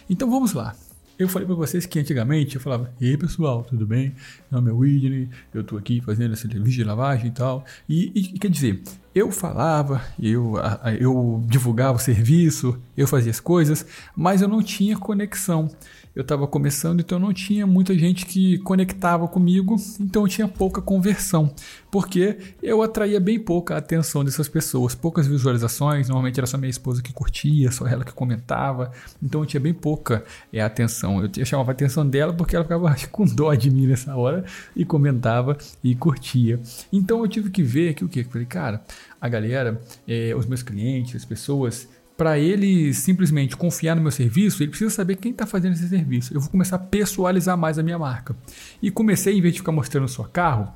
Então 0.09 0.29
vamos 0.29 0.53
lá. 0.53 0.75
Eu 1.17 1.29
falei 1.29 1.45
para 1.45 1.55
vocês 1.55 1.85
que 1.85 1.97
antigamente 1.97 2.55
eu 2.55 2.61
falava, 2.61 2.93
ei 2.99 3.15
pessoal, 3.15 3.63
tudo 3.63 3.85
bem? 3.87 4.13
Meu 4.51 4.61
nome 4.61 4.69
é 4.69 4.73
Whitney, 4.73 5.29
eu 5.53 5.63
tô 5.63 5.77
aqui 5.77 6.01
fazendo 6.01 6.33
esse 6.33 6.41
serviço 6.41 6.75
de 6.75 6.83
lavagem 6.83 7.27
e 7.27 7.31
tal. 7.31 7.65
E, 7.87 8.11
e 8.13 8.39
quer 8.39 8.49
dizer, 8.49 8.83
eu 9.15 9.31
falava, 9.31 10.01
eu, 10.21 10.55
eu 10.99 11.41
divulgava 11.47 11.97
o 11.97 12.01
serviço, 12.01 12.77
eu 12.97 13.07
fazia 13.07 13.31
as 13.31 13.39
coisas, 13.39 13.85
mas 14.13 14.41
eu 14.41 14.47
não 14.49 14.61
tinha 14.61 14.97
conexão 14.97 15.69
eu 16.15 16.21
estava 16.21 16.47
começando, 16.47 17.01
então 17.01 17.19
não 17.19 17.33
tinha 17.33 17.67
muita 17.67 17.93
gente 17.93 18.25
que 18.25 18.57
conectava 18.59 19.27
comigo, 19.27 19.75
então 19.99 20.21
eu 20.21 20.27
tinha 20.29 20.47
pouca 20.47 20.81
conversão, 20.81 21.53
porque 21.91 22.37
eu 22.63 22.81
atraía 22.81 23.19
bem 23.19 23.37
pouca 23.37 23.75
atenção 23.75 24.23
dessas 24.23 24.47
pessoas, 24.47 24.95
poucas 24.95 25.27
visualizações, 25.27 26.07
normalmente 26.07 26.39
era 26.39 26.47
só 26.47 26.57
minha 26.57 26.69
esposa 26.69 27.01
que 27.01 27.11
curtia, 27.11 27.69
só 27.69 27.85
ela 27.85 28.05
que 28.05 28.13
comentava, 28.13 28.93
então 29.21 29.41
eu 29.41 29.45
tinha 29.45 29.59
bem 29.59 29.73
pouca 29.73 30.23
é, 30.53 30.61
atenção. 30.61 31.21
Eu, 31.21 31.29
eu 31.35 31.45
chamava 31.45 31.71
a 31.71 31.73
atenção 31.73 32.07
dela 32.07 32.31
porque 32.31 32.55
ela 32.55 32.63
ficava 32.63 32.95
com 33.11 33.25
dó 33.25 33.53
de 33.53 33.69
mim 33.69 33.85
nessa 33.85 34.15
hora 34.15 34.45
e 34.73 34.85
comentava 34.85 35.57
e 35.83 35.93
curtia. 35.95 36.61
Então 36.93 37.19
eu 37.19 37.27
tive 37.27 37.49
que 37.49 37.61
ver 37.61 37.93
que 37.93 38.05
o 38.05 38.07
que? 38.07 38.23
Falei, 38.23 38.47
cara, 38.47 38.81
a 39.25 39.29
galera, 39.29 39.81
é, 40.07 40.33
os 40.35 40.45
meus 40.45 40.63
clientes, 40.63 41.15
as 41.15 41.25
pessoas 41.25 41.87
para 42.17 42.39
ele 42.39 42.93
simplesmente 42.93 43.57
confiar 43.57 43.95
no 43.95 44.01
meu 44.01 44.11
serviço, 44.11 44.63
ele 44.63 44.69
precisa 44.69 44.89
saber 44.89 45.17
quem 45.17 45.31
está 45.31 45.45
fazendo 45.45 45.73
esse 45.73 45.89
serviço. 45.89 46.33
Eu 46.33 46.39
vou 46.39 46.49
começar 46.49 46.77
a 46.77 46.79
pessoalizar 46.79 47.57
mais 47.57 47.77
a 47.77 47.83
minha 47.83 47.99
marca. 47.99 48.35
E 48.81 48.89
comecei, 48.89 49.37
em 49.37 49.41
vez 49.41 49.53
de 49.53 49.59
ficar 49.59 49.73
mostrando 49.73 50.07
só 50.07 50.23
carro, 50.23 50.71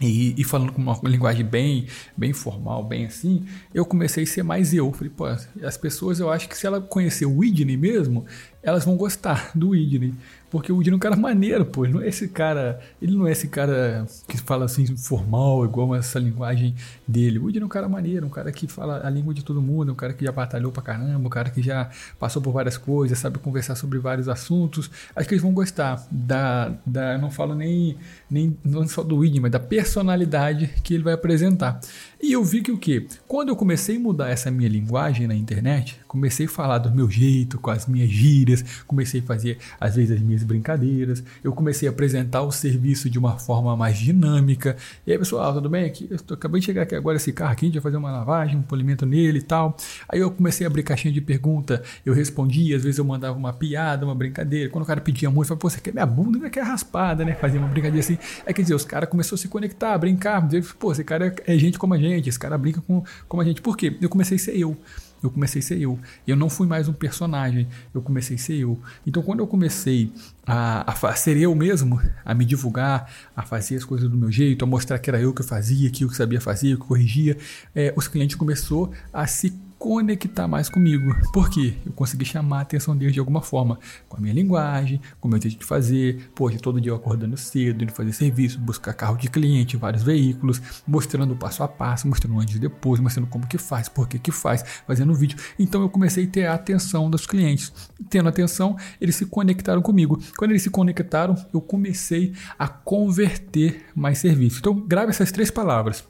e, 0.00 0.34
e, 0.36 0.42
falando 0.42 0.72
com 0.72 0.82
uma 0.82 0.98
linguagem 1.04 1.46
bem, 1.46 1.86
bem 2.16 2.32
formal, 2.32 2.82
bem 2.82 3.06
assim, 3.06 3.44
eu 3.72 3.86
comecei 3.86 4.24
a 4.24 4.26
ser 4.26 4.42
mais 4.42 4.74
eu. 4.74 4.92
Falei, 4.92 5.12
pô, 5.16 5.24
as 5.26 5.76
pessoas, 5.76 6.18
eu 6.18 6.30
acho 6.32 6.48
que 6.48 6.56
se 6.56 6.66
ela 6.66 6.80
conhecer 6.80 7.26
o 7.26 7.38
Whitney 7.38 7.76
mesmo, 7.76 8.26
elas 8.64 8.84
vão 8.84 8.96
gostar 8.96 9.50
do 9.54 9.70
Whitney. 9.70 10.14
Porque 10.54 10.70
o 10.70 10.76
Woody 10.76 10.90
é 10.90 10.94
um 10.94 11.00
cara 11.00 11.16
maneiro, 11.16 11.66
pô. 11.66 11.84
Ele 11.84 11.94
não 11.94 12.00
é 12.00 12.06
esse 12.06 12.28
cara. 12.28 12.78
Ele 13.02 13.16
não 13.16 13.26
é 13.26 13.32
esse 13.32 13.48
cara 13.48 14.06
que 14.28 14.38
fala 14.38 14.66
assim, 14.66 14.86
formal, 14.96 15.64
igual 15.64 15.96
essa 15.96 16.16
linguagem 16.20 16.76
dele. 17.08 17.40
O 17.40 17.42
Woody 17.42 17.58
é 17.58 17.64
um 17.64 17.68
cara 17.68 17.88
maneiro, 17.88 18.24
um 18.24 18.30
cara 18.30 18.52
que 18.52 18.68
fala 18.68 19.04
a 19.04 19.10
língua 19.10 19.34
de 19.34 19.44
todo 19.44 19.60
mundo, 19.60 19.90
um 19.90 19.96
cara 19.96 20.12
que 20.12 20.24
já 20.24 20.30
batalhou 20.30 20.70
pra 20.70 20.80
caramba, 20.80 21.26
um 21.26 21.28
cara 21.28 21.50
que 21.50 21.60
já 21.60 21.90
passou 22.20 22.40
por 22.40 22.52
várias 22.52 22.78
coisas, 22.78 23.18
sabe 23.18 23.40
conversar 23.40 23.74
sobre 23.74 23.98
vários 23.98 24.28
assuntos. 24.28 24.88
Acho 25.16 25.28
que 25.28 25.34
eles 25.34 25.42
vão 25.42 25.52
gostar 25.52 26.06
da. 26.08 26.72
da 26.86 27.14
eu 27.14 27.18
não 27.18 27.32
falo 27.32 27.56
nem, 27.56 27.96
nem 28.30 28.56
não 28.64 28.86
só 28.86 29.02
do 29.02 29.16
Woody, 29.16 29.40
mas 29.40 29.50
da 29.50 29.58
personalidade 29.58 30.68
que 30.84 30.94
ele 30.94 31.02
vai 31.02 31.14
apresentar. 31.14 31.80
E 32.24 32.32
eu 32.32 32.42
vi 32.42 32.62
que 32.62 32.72
o 32.72 32.78
que? 32.78 33.06
Quando 33.28 33.50
eu 33.50 33.56
comecei 33.56 33.98
a 33.98 34.00
mudar 34.00 34.30
essa 34.30 34.50
minha 34.50 34.66
linguagem 34.66 35.26
na 35.26 35.34
internet, 35.34 36.00
comecei 36.08 36.46
a 36.46 36.48
falar 36.48 36.78
do 36.78 36.90
meu 36.90 37.10
jeito, 37.10 37.58
com 37.58 37.70
as 37.70 37.86
minhas 37.86 38.08
gírias, 38.08 38.64
comecei 38.86 39.20
a 39.20 39.22
fazer 39.22 39.58
às 39.78 39.96
vezes 39.96 40.12
as 40.16 40.22
minhas 40.22 40.42
brincadeiras, 40.42 41.22
eu 41.42 41.52
comecei 41.52 41.86
a 41.86 41.90
apresentar 41.90 42.40
o 42.40 42.50
serviço 42.50 43.10
de 43.10 43.18
uma 43.18 43.36
forma 43.36 43.76
mais 43.76 43.98
dinâmica. 43.98 44.74
E 45.06 45.12
aí, 45.12 45.18
pessoal, 45.18 45.52
tudo 45.52 45.68
bem? 45.68 45.84
Aqui, 45.84 46.08
eu 46.10 46.16
acabei 46.34 46.60
de 46.60 46.64
chegar 46.64 46.84
aqui 46.84 46.94
agora 46.94 47.18
esse 47.18 47.30
carro 47.30 47.52
aqui, 47.52 47.66
a 47.66 47.68
gente 47.68 47.74
vai 47.74 47.82
fazer 47.82 47.98
uma 47.98 48.10
lavagem, 48.10 48.56
um 48.56 48.62
polimento 48.62 49.04
nele 49.04 49.40
e 49.40 49.42
tal. 49.42 49.76
Aí 50.08 50.20
eu 50.20 50.30
comecei 50.30 50.66
a 50.66 50.70
abrir 50.70 50.82
caixinha 50.82 51.12
de 51.12 51.20
pergunta, 51.20 51.82
eu 52.06 52.14
respondia, 52.14 52.74
às 52.74 52.84
vezes 52.84 52.96
eu 52.96 53.04
mandava 53.04 53.36
uma 53.36 53.52
piada, 53.52 54.06
uma 54.06 54.14
brincadeira. 54.14 54.70
Quando 54.70 54.84
o 54.84 54.86
cara 54.86 55.02
pedia 55.02 55.28
muito, 55.28 55.44
eu 55.44 55.48
falava, 55.48 55.60
pô, 55.60 55.68
você 55.68 55.78
quer 55.78 55.92
minha 55.92 56.06
bunda, 56.06 56.38
né? 56.38 56.48
quer 56.48 56.62
raspada, 56.62 57.22
né? 57.22 57.34
Fazia 57.34 57.60
uma 57.60 57.68
brincadeira 57.68 58.02
assim. 58.02 58.16
Aí 58.46 58.54
quer 58.54 58.62
dizer, 58.62 58.74
os 58.74 58.84
caras 58.86 59.10
começaram 59.10 59.34
a 59.34 59.38
se 59.38 59.48
conectar, 59.48 59.92
a 59.92 59.98
brincar, 59.98 60.40
dizer, 60.46 60.64
pô, 60.78 60.90
esse 60.90 61.04
cara 61.04 61.34
é 61.46 61.58
gente 61.58 61.78
como 61.78 61.92
a 61.92 61.98
gente 61.98 62.13
gente, 62.16 62.28
esse 62.28 62.38
cara 62.38 62.56
brinca 62.56 62.80
com, 62.80 63.02
com 63.28 63.40
a 63.40 63.44
gente. 63.44 63.60
Por 63.60 63.76
quê? 63.76 63.96
Eu 64.00 64.08
comecei 64.08 64.36
a 64.36 64.40
ser 64.40 64.56
eu. 64.56 64.76
Eu 65.22 65.30
comecei 65.30 65.60
a 65.60 65.62
ser 65.62 65.80
eu. 65.80 65.98
Eu 66.26 66.36
não 66.36 66.50
fui 66.50 66.66
mais 66.66 66.86
um 66.86 66.92
personagem, 66.92 67.66
eu 67.94 68.02
comecei 68.02 68.36
a 68.36 68.38
ser 68.38 68.56
eu. 68.56 68.78
Então, 69.06 69.22
quando 69.22 69.40
eu 69.40 69.46
comecei 69.46 70.12
a, 70.46 70.90
a, 70.90 71.14
ser 71.14 71.38
eu 71.38 71.54
mesmo, 71.54 71.98
a 72.22 72.34
me 72.34 72.44
divulgar, 72.44 73.10
a 73.34 73.42
fazer 73.42 73.76
as 73.76 73.84
coisas 73.84 74.10
do 74.10 74.16
meu 74.18 74.30
jeito, 74.30 74.64
a 74.64 74.68
mostrar 74.68 74.98
que 74.98 75.08
era 75.08 75.18
eu 75.18 75.32
que 75.32 75.42
fazia, 75.42 75.88
que 75.90 76.04
eu 76.04 76.08
que 76.08 76.16
sabia 76.16 76.42
fazer, 76.42 76.76
que 76.76 76.86
corrigia, 76.86 77.38
é, 77.74 77.94
os 77.96 78.06
clientes 78.06 78.36
começou 78.36 78.92
a 79.10 79.26
se 79.26 79.50
conectar 79.84 80.48
mais 80.48 80.70
comigo. 80.70 81.14
porque 81.30 81.74
Eu 81.84 81.92
consegui 81.92 82.24
chamar 82.24 82.60
a 82.60 82.62
atenção 82.62 82.96
deles 82.96 83.12
de 83.12 83.20
alguma 83.20 83.42
forma, 83.42 83.78
com 84.08 84.16
a 84.16 84.20
minha 84.20 84.32
linguagem, 84.32 84.98
com 85.20 85.28
o 85.28 85.30
meu 85.30 85.38
jeito 85.38 85.58
de 85.58 85.64
fazer. 85.66 86.30
Poxa, 86.34 86.58
todo 86.58 86.80
dia 86.80 86.90
eu 86.90 86.96
acordando 86.96 87.36
cedo, 87.36 87.84
indo 87.84 87.92
fazer 87.92 88.14
serviço, 88.14 88.58
buscar 88.58 88.94
carro 88.94 89.18
de 89.18 89.28
cliente, 89.28 89.76
vários 89.76 90.02
veículos, 90.02 90.62
mostrando 90.86 91.36
passo 91.36 91.62
a 91.62 91.68
passo, 91.68 92.08
mostrando 92.08 92.40
antes 92.40 92.56
e 92.56 92.58
depois, 92.58 92.98
mostrando 92.98 93.26
como 93.26 93.46
que 93.46 93.58
faz, 93.58 93.86
por 93.86 94.08
que 94.08 94.18
que 94.18 94.32
faz, 94.32 94.64
fazendo 94.86 95.12
vídeo. 95.12 95.38
Então 95.58 95.82
eu 95.82 95.90
comecei 95.90 96.24
a 96.24 96.28
ter 96.28 96.46
a 96.46 96.54
atenção 96.54 97.10
dos 97.10 97.26
clientes. 97.26 97.70
Tendo 98.08 98.30
atenção, 98.30 98.78
eles 98.98 99.16
se 99.16 99.26
conectaram 99.26 99.82
comigo. 99.82 100.18
Quando 100.38 100.52
eles 100.52 100.62
se 100.62 100.70
conectaram, 100.70 101.34
eu 101.52 101.60
comecei 101.60 102.32
a 102.58 102.66
converter 102.66 103.84
mais 103.94 104.16
serviços. 104.16 104.60
Então 104.60 104.74
grave 104.74 105.10
essas 105.10 105.30
três 105.30 105.50
palavras. 105.50 106.02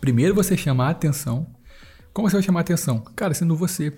Primeiro 0.00 0.32
você 0.32 0.56
chama 0.56 0.86
a 0.86 0.90
atenção, 0.90 1.48
como 2.12 2.28
você 2.28 2.36
vai 2.36 2.42
chamar 2.42 2.60
atenção? 2.60 3.00
Cara, 3.14 3.34
sendo 3.34 3.56
você. 3.56 3.92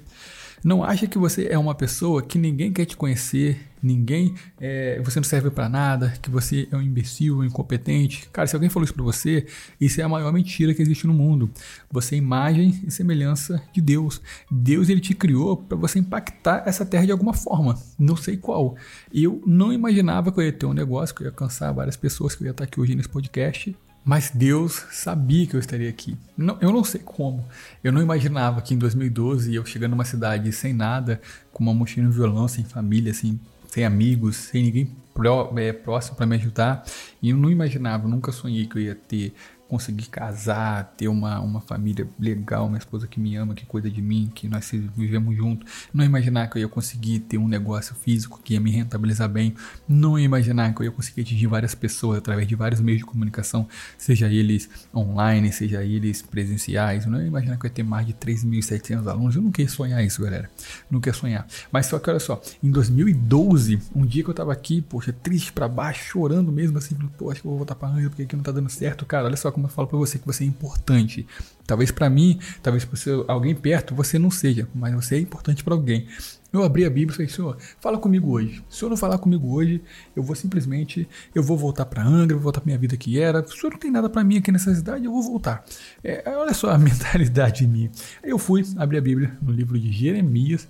Não 0.64 0.84
acha 0.84 1.08
que 1.08 1.18
você 1.18 1.48
é 1.50 1.58
uma 1.58 1.74
pessoa 1.74 2.22
que 2.22 2.38
ninguém 2.38 2.72
quer 2.72 2.84
te 2.84 2.96
conhecer, 2.96 3.60
ninguém, 3.82 4.32
é, 4.60 5.00
você 5.02 5.18
não 5.18 5.24
serve 5.24 5.50
para 5.50 5.68
nada, 5.68 6.14
que 6.22 6.30
você 6.30 6.68
é 6.70 6.76
um 6.76 6.82
imbecil, 6.82 7.38
um 7.38 7.44
incompetente. 7.44 8.28
Cara, 8.32 8.46
se 8.46 8.54
alguém 8.54 8.70
falou 8.70 8.84
isso 8.84 8.94
para 8.94 9.02
você, 9.02 9.44
isso 9.80 10.00
é 10.00 10.04
a 10.04 10.08
maior 10.08 10.32
mentira 10.32 10.72
que 10.72 10.80
existe 10.80 11.04
no 11.04 11.12
mundo. 11.12 11.50
Você 11.90 12.14
é 12.14 12.18
imagem 12.18 12.80
e 12.86 12.92
semelhança 12.92 13.60
de 13.72 13.80
Deus. 13.80 14.20
Deus 14.48 14.88
ele 14.88 15.00
te 15.00 15.14
criou 15.14 15.56
para 15.56 15.76
você 15.76 15.98
impactar 15.98 16.62
essa 16.64 16.86
terra 16.86 17.06
de 17.06 17.12
alguma 17.12 17.34
forma, 17.34 17.76
não 17.98 18.14
sei 18.14 18.36
qual. 18.36 18.76
Eu 19.12 19.42
não 19.44 19.72
imaginava 19.72 20.30
que 20.30 20.38
eu 20.38 20.44
ia 20.44 20.52
ter 20.52 20.66
um 20.66 20.72
negócio, 20.72 21.12
que 21.12 21.22
eu 21.22 21.24
ia 21.24 21.30
alcançar 21.30 21.72
várias 21.72 21.96
pessoas, 21.96 22.36
que 22.36 22.44
eu 22.44 22.46
ia 22.46 22.52
estar 22.52 22.64
aqui 22.64 22.80
hoje 22.80 22.94
nesse 22.94 23.08
podcast 23.08 23.74
Mas 24.04 24.30
Deus 24.34 24.84
sabia 24.90 25.46
que 25.46 25.54
eu 25.54 25.60
estaria 25.60 25.88
aqui. 25.88 26.16
Não, 26.36 26.58
eu 26.60 26.72
não 26.72 26.82
sei 26.82 27.00
como. 27.00 27.44
Eu 27.84 27.92
não 27.92 28.02
imaginava 28.02 28.60
que 28.60 28.74
em 28.74 28.78
2012 28.78 29.54
eu 29.54 29.64
chegando 29.64 29.92
numa 29.92 30.04
cidade 30.04 30.50
sem 30.52 30.72
nada, 30.72 31.20
com 31.52 31.62
uma 31.62 31.72
mochila 31.72 32.06
e 32.06 32.08
um 32.08 32.12
violão, 32.12 32.48
sem 32.48 32.64
família, 32.64 33.12
assim, 33.12 33.38
sem 33.68 33.84
amigos, 33.84 34.36
sem 34.36 34.64
ninguém 34.64 34.90
pró, 35.14 35.52
é, 35.56 35.72
próximo 35.72 36.16
para 36.16 36.26
me 36.26 36.36
ajudar. 36.36 36.84
E 37.22 37.30
eu 37.30 37.36
não 37.36 37.50
imaginava, 37.50 38.08
nunca 38.08 38.32
sonhei 38.32 38.66
que 38.66 38.76
eu 38.76 38.82
ia 38.82 38.94
ter 38.94 39.34
conseguir 39.72 40.08
casar, 40.08 40.92
ter 40.98 41.08
uma, 41.08 41.40
uma 41.40 41.58
família 41.62 42.06
legal, 42.20 42.66
uma 42.66 42.76
esposa 42.76 43.06
que 43.06 43.18
me 43.18 43.34
ama, 43.36 43.54
que 43.54 43.64
cuida 43.64 43.90
de 43.90 44.02
mim, 44.02 44.30
que 44.34 44.46
nós 44.46 44.70
vivemos 44.94 45.34
juntos. 45.34 45.88
Não 45.94 46.04
imaginar 46.04 46.50
que 46.50 46.58
eu 46.58 46.60
ia 46.60 46.68
conseguir 46.68 47.20
ter 47.20 47.38
um 47.38 47.48
negócio 47.48 47.94
físico 47.94 48.38
que 48.44 48.52
ia 48.52 48.60
me 48.60 48.70
rentabilizar 48.70 49.30
bem. 49.30 49.54
Não 49.88 50.18
imaginar 50.18 50.74
que 50.74 50.82
eu 50.82 50.84
ia 50.84 50.90
conseguir 50.90 51.22
atingir 51.22 51.46
várias 51.46 51.74
pessoas 51.74 52.18
através 52.18 52.46
de 52.46 52.54
vários 52.54 52.82
meios 52.82 52.98
de 52.98 53.06
comunicação, 53.06 53.66
seja 53.96 54.30
eles 54.30 54.68
online, 54.94 55.50
seja 55.50 55.82
eles 55.82 56.20
presenciais. 56.20 57.06
Não 57.06 57.18
ia 57.18 57.26
imaginar 57.26 57.56
que 57.56 57.64
eu 57.64 57.68
ia 57.70 57.74
ter 57.74 57.82
mais 57.82 58.06
de 58.06 58.12
3.700 58.12 59.06
alunos. 59.06 59.36
Eu 59.36 59.40
não 59.40 59.50
queria 59.50 59.70
sonhar 59.70 60.04
isso, 60.04 60.20
galera. 60.20 60.50
Não 60.90 61.00
queria 61.00 61.18
sonhar. 61.18 61.46
Mas 61.72 61.86
só 61.86 61.98
que 61.98 62.10
olha 62.10 62.20
só, 62.20 62.42
em 62.62 62.70
2012, 62.70 63.80
um 63.96 64.04
dia 64.04 64.22
que 64.22 64.28
eu 64.28 64.34
tava 64.34 64.52
aqui, 64.52 64.82
poxa, 64.82 65.14
triste 65.14 65.50
para 65.50 65.66
baixo, 65.66 66.04
chorando 66.04 66.52
mesmo 66.52 66.76
assim, 66.76 66.94
pô, 67.16 67.30
acho 67.30 67.40
que 67.40 67.46
eu 67.46 67.52
vou 67.52 67.56
voltar 67.56 67.74
pra 67.74 67.88
Angra 67.88 68.10
porque 68.10 68.24
aqui 68.24 68.36
não 68.36 68.42
tá 68.42 68.52
dando 68.52 68.68
certo, 68.68 69.06
cara. 69.06 69.24
Olha 69.24 69.36
só 69.36 69.50
como 69.50 69.61
como 69.62 69.66
eu 69.66 69.70
falo 69.70 69.88
para 69.88 69.98
você 69.98 70.18
que 70.18 70.26
você 70.26 70.42
é 70.42 70.46
importante. 70.46 71.26
Talvez 71.66 71.90
para 71.92 72.10
mim, 72.10 72.40
talvez 72.62 72.84
para 72.84 72.98
alguém 73.28 73.54
perto, 73.54 73.94
você 73.94 74.18
não 74.18 74.30
seja, 74.30 74.68
mas 74.74 74.92
você 74.94 75.16
é 75.16 75.20
importante 75.20 75.62
para 75.62 75.74
alguém. 75.74 76.06
Eu 76.52 76.62
abri 76.62 76.84
a 76.84 76.90
Bíblia 76.90 77.12
e 77.12 77.14
falei, 77.14 77.28
Senhor, 77.28 77.56
fala 77.80 77.96
comigo 77.96 78.30
hoje. 78.30 78.56
Se 78.68 78.76
o 78.76 78.78
Senhor 78.80 78.90
não 78.90 78.96
falar 78.96 79.16
comigo 79.18 79.54
hoje, 79.54 79.80
eu 80.14 80.22
vou 80.22 80.36
simplesmente, 80.36 81.08
eu 81.34 81.42
vou 81.42 81.56
voltar 81.56 81.86
para 81.86 82.04
Angra, 82.04 82.36
vou 82.36 82.42
voltar 82.42 82.60
para 82.60 82.66
minha 82.66 82.78
vida 82.78 82.96
que 82.96 83.18
era. 83.18 83.40
O 83.40 83.48
Senhor 83.48 83.70
não 83.70 83.78
tem 83.78 83.90
nada 83.90 84.10
para 84.10 84.22
mim 84.22 84.36
aqui 84.36 84.52
nessa 84.52 84.74
cidade, 84.74 85.04
eu 85.04 85.12
vou 85.12 85.22
voltar. 85.22 85.64
É, 86.04 86.22
olha 86.36 86.52
só 86.52 86.70
a 86.70 86.76
mentalidade 86.78 87.66
minha. 87.66 87.90
Aí 88.22 88.30
eu 88.30 88.38
fui, 88.38 88.64
abri 88.76 88.98
a 88.98 89.00
Bíblia 89.00 89.38
no 89.40 89.52
livro 89.52 89.78
de 89.78 89.90
Jeremias, 89.92 90.68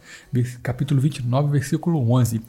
capítulo 0.62 1.00
29, 1.00 1.50
versículo 1.50 2.12
11. 2.12 2.40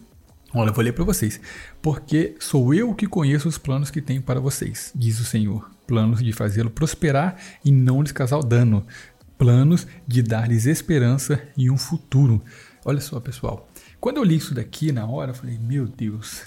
Olha, 0.53 0.69
eu 0.69 0.73
vou 0.73 0.83
ler 0.83 0.93
para 0.93 1.03
vocês. 1.03 1.41
Porque 1.81 2.35
sou 2.39 2.71
eu 2.71 2.93
que 2.93 3.07
conheço 3.07 3.47
os 3.47 3.57
planos 3.57 3.89
que 3.89 4.01
tenho 4.01 4.21
para 4.21 4.39
vocês, 4.39 4.91
diz 4.93 5.19
o 5.19 5.25
Senhor 5.25 5.72
planos 5.87 6.23
de 6.23 6.31
fazê-lo 6.31 6.69
prosperar 6.69 7.37
e 7.63 7.71
não 7.71 8.01
lhes 8.01 8.11
causar 8.11 8.41
dano, 8.41 8.85
planos 9.37 9.87
de 10.07 10.21
dar-lhes 10.21 10.65
esperança 10.65 11.41
e 11.57 11.69
um 11.69 11.77
futuro. 11.77 12.41
Olha 12.85 13.01
só, 13.01 13.19
pessoal. 13.19 13.69
Quando 13.99 14.17
eu 14.17 14.23
li 14.23 14.35
isso 14.35 14.53
daqui 14.53 14.91
na 14.91 15.05
hora, 15.05 15.31
eu 15.31 15.35
falei: 15.35 15.57
Meu 15.57 15.87
Deus, 15.87 16.41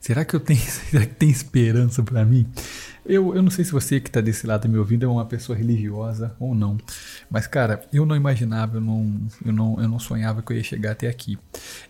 será 0.00 0.24
que 0.24 0.34
eu 0.34 0.40
tenho, 0.40 0.60
será 0.90 1.04
que 1.04 1.14
tem 1.14 1.28
esperança 1.28 2.02
para 2.02 2.24
mim? 2.24 2.46
Eu, 3.04 3.34
eu 3.34 3.42
não 3.42 3.50
sei 3.50 3.64
se 3.64 3.72
você 3.72 4.00
que 4.00 4.08
está 4.08 4.22
desse 4.22 4.46
lado 4.46 4.66
me 4.66 4.78
ouvindo 4.78 5.04
é 5.04 5.08
uma 5.08 5.26
pessoa 5.26 5.56
religiosa 5.56 6.34
ou 6.40 6.54
não, 6.54 6.78
mas 7.30 7.46
cara, 7.46 7.84
eu 7.92 8.06
não 8.06 8.16
imaginava, 8.16 8.78
eu 8.78 8.80
não, 8.80 9.20
eu 9.44 9.52
não, 9.52 9.78
eu 9.78 9.88
não 9.88 9.98
sonhava 9.98 10.40
que 10.40 10.52
eu 10.52 10.56
ia 10.56 10.62
chegar 10.64 10.92
até 10.92 11.08
aqui. 11.08 11.38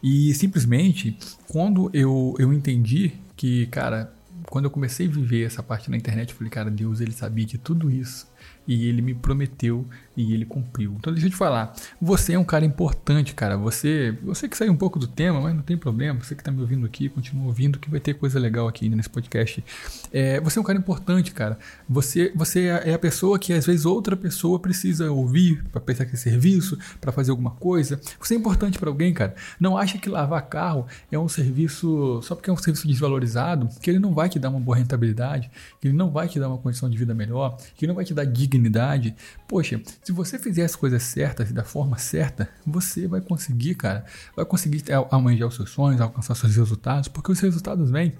E 0.02 0.34
simplesmente, 0.34 1.16
quando 1.46 1.88
eu, 1.94 2.34
eu 2.40 2.52
entendi 2.52 3.12
que, 3.36 3.66
cara, 3.66 4.12
quando 4.48 4.66
eu 4.66 4.70
comecei 4.70 5.06
a 5.06 5.10
viver 5.10 5.44
essa 5.44 5.62
parte 5.62 5.90
na 5.90 5.96
internet, 5.96 6.30
eu 6.30 6.36
falei, 6.36 6.50
cara, 6.50 6.70
Deus 6.70 7.00
ele 7.00 7.12
sabia 7.12 7.46
de 7.46 7.58
tudo 7.58 7.90
isso 7.90 8.26
e 8.66 8.86
ele 8.86 9.02
me 9.02 9.14
prometeu 9.14 9.86
e 10.16 10.32
ele 10.32 10.44
cumpriu. 10.44 10.94
Então 10.98 11.12
deixa 11.12 11.26
eu 11.26 11.30
te 11.30 11.36
falar, 11.36 11.74
você 12.00 12.34
é 12.34 12.38
um 12.38 12.44
cara 12.44 12.64
importante, 12.64 13.34
cara. 13.34 13.56
Você, 13.56 14.16
você 14.22 14.48
que 14.48 14.56
saiu 14.56 14.72
um 14.72 14.76
pouco 14.76 14.98
do 14.98 15.06
tema, 15.06 15.40
mas 15.40 15.54
não 15.54 15.62
tem 15.62 15.76
problema. 15.76 16.22
Você 16.22 16.34
que 16.34 16.40
está 16.40 16.50
me 16.50 16.60
ouvindo 16.60 16.86
aqui, 16.86 17.08
continua 17.08 17.46
ouvindo, 17.46 17.78
que 17.78 17.90
vai 17.90 18.00
ter 18.00 18.14
coisa 18.14 18.38
legal 18.38 18.68
aqui 18.68 18.88
nesse 18.88 19.10
podcast. 19.10 19.64
É, 20.12 20.40
você 20.40 20.58
é 20.58 20.62
um 20.62 20.64
cara 20.64 20.78
importante, 20.78 21.32
cara. 21.32 21.58
Você, 21.88 22.32
você 22.34 22.66
é 22.66 22.94
a 22.94 22.98
pessoa 22.98 23.38
que 23.38 23.52
às 23.52 23.66
vezes 23.66 23.84
outra 23.84 24.16
pessoa 24.16 24.58
precisa 24.58 25.10
ouvir 25.10 25.62
para 25.70 25.80
prestar 25.80 26.04
aquele 26.04 26.18
serviço, 26.18 26.78
para 27.00 27.12
fazer 27.12 27.30
alguma 27.30 27.50
coisa. 27.50 28.00
Você 28.20 28.34
é 28.34 28.36
importante 28.36 28.78
para 28.78 28.88
alguém, 28.88 29.12
cara. 29.12 29.34
Não 29.58 29.76
acha 29.76 29.98
que 29.98 30.08
lavar 30.08 30.42
carro 30.48 30.86
é 31.10 31.18
um 31.18 31.28
serviço 31.28 32.20
só 32.22 32.34
porque 32.34 32.50
é 32.50 32.52
um 32.52 32.56
serviço 32.56 32.86
desvalorizado, 32.86 33.68
que 33.80 33.90
ele 33.90 33.98
não 33.98 34.14
vai 34.14 34.28
te 34.28 34.38
dar 34.38 34.50
uma 34.50 34.60
boa 34.60 34.76
rentabilidade, 34.76 35.50
que 35.80 35.88
ele 35.88 35.96
não 35.96 36.10
vai 36.10 36.28
te 36.28 36.38
dar 36.38 36.48
uma 36.48 36.58
condição 36.58 36.88
de 36.88 36.96
vida 36.96 37.14
melhor, 37.14 37.56
que 37.76 37.84
ele 37.84 37.88
não 37.88 37.96
vai 37.96 38.04
te 38.04 38.14
dar 38.14 38.24
dignidade. 38.34 39.14
Poxa, 39.48 39.80
se 40.02 40.12
você 40.12 40.38
fizer 40.38 40.64
as 40.64 40.74
coisas 40.76 41.02
certas 41.02 41.52
da 41.52 41.64
forma 41.64 41.96
certa, 41.98 42.48
você 42.66 43.06
vai 43.06 43.20
conseguir, 43.20 43.74
cara, 43.74 44.04
vai 44.34 44.44
conseguir 44.44 44.82
amanhar 45.10 45.48
os 45.48 45.54
seus 45.54 45.70
sonhos, 45.70 46.00
alcançar 46.00 46.34
seus 46.34 46.56
resultados, 46.56 47.08
porque 47.08 47.32
os 47.32 47.40
resultados 47.40 47.90
vêm. 47.90 48.12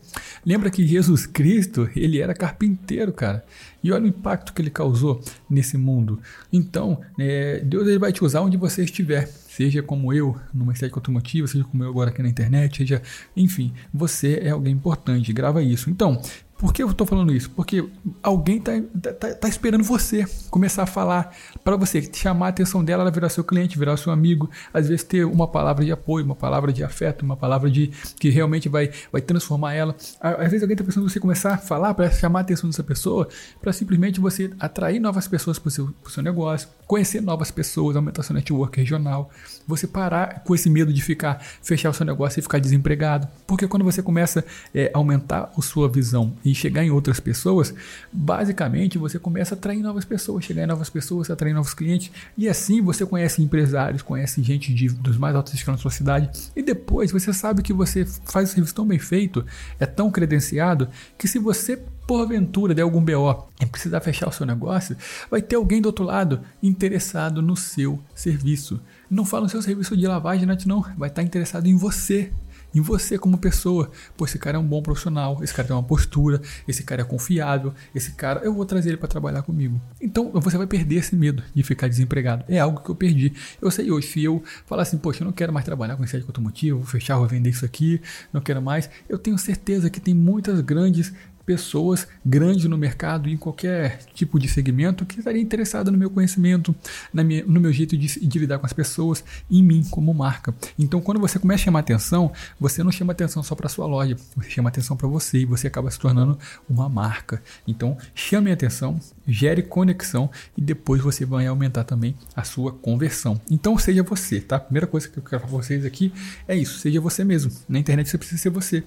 Lembra 0.44 0.71
que 0.71 0.87
Jesus 0.87 1.26
Cristo, 1.26 1.88
ele 1.97 2.21
era 2.21 2.35
carpinteiro, 2.35 3.12
cara. 3.12 3.44
E 3.83 3.92
olha 3.92 4.04
o 4.04 4.09
impacto 4.09 4.52
que 4.52 4.62
ele 4.62 4.71
causou 4.71 5.23
nesse 5.50 5.76
mundo. 5.76 6.21
Então, 6.52 7.00
é, 7.18 7.61
Deus 7.61 7.87
ele 7.87 7.99
vai 7.99 8.12
te 8.12 8.25
usar 8.25 8.40
onde 8.40 8.56
você 8.56 8.85
estiver 8.85 9.28
seja 9.54 9.83
como 9.83 10.12
eu 10.12 10.37
numa 10.52 10.73
estética 10.73 10.99
automotiva, 10.99 11.47
seja 11.47 11.62
como 11.64 11.85
eu 11.85 11.88
agora 11.88 12.11
aqui 12.11 12.21
na 12.21 12.28
internet, 12.28 12.78
seja, 12.78 13.00
enfim, 13.37 13.73
você 13.92 14.40
é 14.42 14.50
alguém 14.50 14.73
importante, 14.73 15.33
grava 15.33 15.62
isso. 15.62 15.88
Então, 15.88 16.21
por 16.59 16.73
que 16.73 16.83
eu 16.83 16.91
estou 16.91 17.07
falando 17.07 17.35
isso? 17.35 17.51
Porque 17.51 17.85
alguém 18.23 18.57
está 18.57 18.73
tá, 19.13 19.35
tá, 19.35 19.49
esperando 19.49 19.83
você 19.83 20.25
começar 20.51 20.85
a 20.85 20.87
falar 20.87 21.35
para 21.63 21.77
você, 21.77 22.09
chamar 22.13 22.47
a 22.47 22.49
atenção 22.51 22.85
dela, 22.85 23.03
ela 23.03 23.11
virar 23.11 23.29
seu 23.29 23.43
cliente, 23.43 23.79
virar 23.79 23.97
seu 23.97 24.13
amigo, 24.13 24.49
às 24.73 24.89
vezes 24.89 25.05
ter 25.05 25.25
uma 25.25 25.49
palavra 25.49 25.85
de 25.85 25.91
apoio, 25.91 26.25
uma 26.25 26.35
palavra 26.35 26.73
de 26.73 26.85
afeto, 26.85 27.23
uma 27.23 27.37
palavra 27.37 27.71
de 27.71 27.89
que 28.19 28.31
realmente 28.31 28.69
vai, 28.69 28.91
vai 29.11 29.21
transformar 29.21 29.75
ela. 29.75 29.97
Às 30.21 30.51
vezes 30.51 30.63
alguém 30.63 30.75
está 30.75 30.85
pensando 30.85 31.09
você 31.09 31.19
começar 31.19 31.55
a 31.55 31.59
falar 31.59 31.93
para 31.93 32.11
chamar 32.11 32.41
a 32.41 32.43
atenção 32.43 32.71
dessa 32.71 32.85
pessoa, 32.85 33.29
para 33.61 33.73
simplesmente 33.73 34.21
você 34.21 34.51
atrair 34.61 35.01
novas 35.01 35.27
pessoas 35.27 35.59
para 35.59 35.69
o 35.69 35.71
seu, 35.73 35.95
seu 36.09 36.23
negócio, 36.23 36.69
conhecer 36.87 37.21
novas 37.21 37.51
pessoas, 37.51 37.97
aumentar 37.97 38.23
seu 38.23 38.35
network 38.35 38.79
regional, 38.79 39.31
você 39.67 39.87
parar 39.87 40.45
com 40.45 40.55
esse 40.55 40.71
medo 40.71 40.93
de 40.93 41.03
ficar, 41.03 41.43
fechar 41.63 41.91
o 41.91 41.95
seu 41.95 42.07
negócio 42.07 42.39
e 42.39 42.43
ficar 42.43 42.59
desempregado. 42.59 43.27
Porque 43.47 43.67
quando 43.67 43.85
você 43.85 44.03
começa 44.03 44.41
a 44.41 44.79
é, 44.79 44.91
aumentar 44.95 45.53
a 45.57 45.63
sua 45.63 45.89
visão 45.89 46.37
e 46.45 46.55
chegar 46.55 46.85
em 46.85 46.91
outras 46.91 47.19
pessoas, 47.19 47.75
basicamente 48.13 48.99
você 48.99 49.19
começa 49.19 49.55
a 49.55 49.57
atrair 49.59 49.83
novas 49.83 50.05
pessoas, 50.05 50.45
chegar 50.45 50.65
em 50.65 50.67
novas 50.67 50.91
pessoas, 50.91 51.31
atrair 51.31 51.55
novos 51.55 51.73
clientes, 51.73 52.11
e 52.37 52.49
assim 52.49 52.83
você 52.83 53.07
conhece 53.07 53.43
empresários, 53.43 54.03
conhece 54.03 54.43
gente 54.43 54.75
de, 54.75 54.89
dos 54.89 55.17
mais 55.17 55.35
altos 55.35 55.55
escalas 55.55 55.81
da 55.81 55.83
sua 55.83 55.91
cidade, 55.91 56.31
e 56.55 56.63
depois 56.63 57.11
você 57.11 57.33
sabe 57.33 57.63
que 57.63 57.73
você 57.73 58.05
faz 58.05 58.51
o 58.51 58.53
serviço 58.53 58.75
tão 58.75 58.87
bem 58.87 58.99
feito, 58.99 59.45
é 59.81 59.87
tão 59.87 60.11
credenciado, 60.11 60.89
que 61.17 61.27
se 61.27 61.39
você 61.39 61.83
porventura 62.07 62.75
der 62.75 62.83
algum 62.83 63.03
BO 63.03 63.49
e 63.61 63.67
precisar 63.67 64.01
fechar 64.01 64.29
o 64.29 64.33
seu 64.33 64.47
negócio, 64.47 64.97
vai 65.31 65.41
ter 65.41 65.57
alguém 65.57 65.81
do 65.81 65.87
outro 65.87 66.05
lado 66.05 66.41
interessado 66.63 67.41
no 67.41 67.57
seu 67.57 67.99
serviço. 68.15 68.81
Não 69.11 69.25
fala 69.25 69.45
no 69.45 69.49
seu 69.49 69.63
serviço 69.63 69.97
de 69.97 70.07
lavagem, 70.07 70.47
não, 70.67 70.85
vai 70.97 71.09
estar 71.09 71.23
interessado 71.23 71.67
em 71.67 71.77
você, 71.77 72.31
em 72.75 72.81
você 72.81 73.19
como 73.19 73.38
pessoa. 73.38 73.90
Pô, 74.16 74.25
esse 74.25 74.38
cara 74.38 74.57
é 74.57 74.61
um 74.61 74.66
bom 74.66 74.83
profissional, 74.83 75.43
esse 75.43 75.54
cara 75.54 75.69
tem 75.69 75.76
uma 75.76 75.83
postura, 75.83 76.40
esse 76.66 76.83
cara 76.83 77.02
é 77.02 77.04
confiável, 77.04 77.73
esse 77.95 78.12
cara, 78.12 78.40
eu 78.40 78.52
vou 78.52 78.64
trazer 78.64 78.90
ele 78.90 78.97
para 78.97 79.09
trabalhar 79.09 79.43
comigo. 79.43 79.81
Então 80.00 80.31
você 80.33 80.57
vai 80.57 80.66
perder 80.66 80.97
esse 80.97 81.14
medo 81.14 81.43
de 81.54 81.62
ficar 81.62 81.88
desempregado. 81.88 82.45
É 82.49 82.59
algo 82.59 82.81
que 82.81 82.90
eu 82.90 82.95
perdi. 82.95 83.33
Eu 83.61 83.71
sei 83.71 83.90
hoje, 83.90 84.09
se 84.09 84.25
eu 84.25 84.43
falar 84.66 84.83
assim, 84.83 84.99
poxa, 84.99 85.23
eu 85.23 85.26
não 85.26 85.33
quero 85.33 85.52
mais 85.52 85.64
trabalhar 85.64 85.97
com 85.97 86.04
estética 86.04 86.31
automotiva, 86.31 86.76
vou 86.76 86.87
fechar, 86.87 87.16
vou 87.16 87.28
vender 87.28 87.50
isso 87.50 87.64
aqui, 87.64 88.00
não 88.33 88.40
quero 88.40 88.61
mais, 88.61 88.90
eu 89.09 89.19
tenho 89.19 89.38
certeza 89.38 89.90
que 89.90 90.00
tem 90.00 90.14
muitas 90.14 90.61
grandes 90.61 91.12
pessoas 91.45 92.07
grandes 92.25 92.65
no 92.65 92.77
mercado 92.77 93.29
em 93.29 93.37
qualquer 93.37 93.99
tipo 94.15 94.39
de 94.39 94.49
segmento 94.49 95.05
que 95.05 95.19
estaria 95.19 95.41
interessada 95.41 95.91
no 95.91 95.99
meu 95.99 96.11
conhecimento, 96.11 96.75
minha, 97.13 97.45
no 97.45 97.61
meu 97.61 97.73
jeito 97.73 97.97
de, 97.97 98.27
de, 98.27 98.39
lidar 98.39 98.59
com 98.59 98.67
as 98.67 98.73
pessoas, 98.73 99.25
em 99.51 99.63
mim 99.63 99.85
como 99.91 100.13
marca. 100.15 100.55
Então, 100.79 101.01
quando 101.01 101.21
você 101.21 101.39
começa 101.39 101.63
a 101.63 101.65
chamar 101.65 101.81
atenção, 101.81 102.33
você 102.59 102.83
não 102.83 102.91
chama 102.91 103.13
atenção 103.13 103.43
só 103.43 103.55
para 103.55 103.69
sua 103.69 103.87
loja, 103.87 104.17
você 104.37 104.51
chama 104.51 104.69
atenção 104.69 104.97
para 104.97 105.09
você 105.09 105.39
e 105.39 105.45
você 105.45 105.67
acaba 105.67 105.91
se 105.91 105.99
tornando 105.99 106.39
uma 106.69 106.89
marca. 106.89 107.43
Então, 107.67 107.97
chame 108.15 108.51
atenção, 108.51 108.99
gere 109.27 109.63
conexão 109.63 110.31
e 110.57 110.63
depois 110.63 111.01
você 111.03 111.25
vai 111.25 111.47
aumentar 111.47 111.85
também 111.85 112.17
a 112.35 112.45
sua 112.45 112.73
conversão. 112.73 113.41
Então, 113.51 113.77
seja 113.79 114.03
você, 114.03 114.41
tá? 114.41 114.57
A 114.57 114.61
primeira 114.61 114.87
coisa 114.87 115.09
que 115.09 115.19
eu 115.19 115.23
quero 115.23 115.43
para 115.43 115.51
vocês 115.51 115.85
aqui 115.85 116.13
é 116.49 116.57
isso, 116.57 116.79
seja 116.79 117.01
você 117.01 117.25
mesmo. 117.25 117.53
Na 117.69 117.79
internet 117.79 118.09
você 118.09 118.19
precisa 118.19 118.41
ser 118.41 118.51
você 118.51 118.85